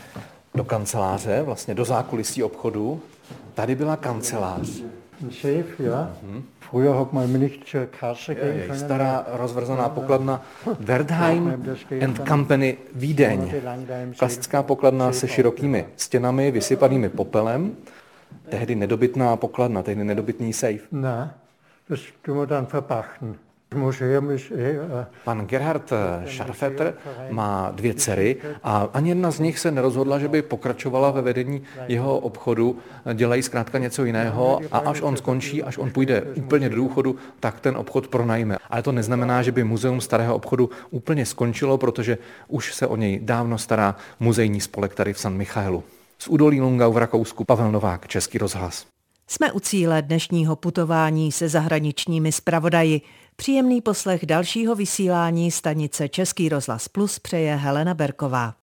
do 0.55 0.65
kanceláře, 0.65 1.43
vlastně 1.43 1.75
do 1.75 1.85
zákulisí 1.85 2.43
obchodu. 2.43 3.01
Tady 3.55 3.75
byla 3.75 3.97
kancelář. 3.97 4.83
Safe, 5.31 5.65
ja. 5.79 6.11
Mhm. 6.23 6.43
Früher 6.71 6.99
hat 7.01 7.13
man 7.13 7.33
nicht 7.33 7.67
zur 7.67 7.87
Kasse 7.87 8.35
gehen 8.35 8.67
können. 8.67 8.79
Stará 8.79 9.25
rozvrzaná 9.41 9.89
pokladna 9.89 10.43
Wertheim 10.81 11.65
and 12.05 12.29
Company 12.29 12.77
Vídeň. 12.95 13.53
Klasická 14.19 14.63
pokladna 14.63 15.13
se 15.13 15.29
širokými 15.29 15.87
stěnami, 15.97 16.51
vysypanými 16.51 17.09
popelem. 17.09 17.77
Tehdy 18.49 18.75
nedobytná 18.75 19.37
pokladna, 19.37 19.83
tehdy 19.83 20.05
nedobytný 20.05 20.53
safe. 20.53 20.85
Ne, 20.93 21.35
das 21.89 22.01
tun 22.23 22.37
wir 22.37 22.47
dann 22.47 22.67
verpachten. 22.67 23.37
Eh, 23.75 25.07
Pan 25.25 25.47
Gerhard 25.47 25.93
Scharfetter 26.27 26.95
má 27.31 27.71
dvě 27.75 27.95
dcery 27.95 28.37
a 28.63 28.89
ani 28.93 29.09
jedna 29.09 29.31
z 29.31 29.41
nich 29.41 29.59
se 29.59 29.71
nerozhodla, 29.71 30.19
že 30.19 30.29
by 30.29 30.43
pokračovala 30.43 31.11
ve 31.11 31.23
vedení 31.23 31.63
jeho 31.89 32.19
obchodu. 32.19 32.79
Dělají 33.15 33.43
zkrátka 33.43 33.79
něco 33.79 34.05
jiného 34.05 34.61
a 34.73 34.79
až 34.79 35.01
on 35.03 35.17
skončí, 35.17 35.63
až 35.63 35.79
on 35.79 35.91
půjde 35.91 36.23
úplně 36.23 36.69
do 36.69 36.77
důchodu, 36.77 37.17
tak 37.41 37.61
ten 37.61 37.77
obchod 37.77 38.09
pronajme. 38.09 38.57
Ale 38.71 38.83
to 38.83 38.93
neznamená, 38.93 39.43
že 39.43 39.53
by 39.53 39.65
muzeum 39.65 40.01
starého 40.01 40.35
obchodu 40.35 40.71
úplně 40.91 41.27
skončilo, 41.27 41.79
protože 41.79 42.19
už 42.49 42.75
se 42.75 42.87
o 42.87 42.97
něj 42.97 43.21
dávno 43.23 43.59
stará 43.59 43.97
muzejní 44.21 44.61
spolek 44.61 44.95
tady 44.95 45.13
v 45.13 45.19
San 45.19 45.37
Michaelu. 45.37 45.85
Z 46.19 46.29
údolí 46.29 46.61
Lungau 46.61 46.93
v 46.93 46.97
Rakousku 46.97 47.45
Pavel 47.45 47.73
Novák, 47.73 48.09
Český 48.09 48.39
rozhlas. 48.39 48.87
Jsme 49.31 49.53
u 49.53 49.61
cíle 49.61 50.03
dnešního 50.03 50.57
putování 50.57 51.33
se 51.33 51.49
zahraničními 51.49 52.33
zpravodaji. 52.33 53.01
Příjemný 53.41 53.81
poslech 53.81 54.27
dalšího 54.27 54.75
vysílání 54.75 55.51
stanice 55.51 56.09
Český 56.09 56.49
rozhlas 56.49 56.89
Plus 56.89 57.19
přeje 57.19 57.57
Helena 57.57 57.95
Berková. 57.95 58.55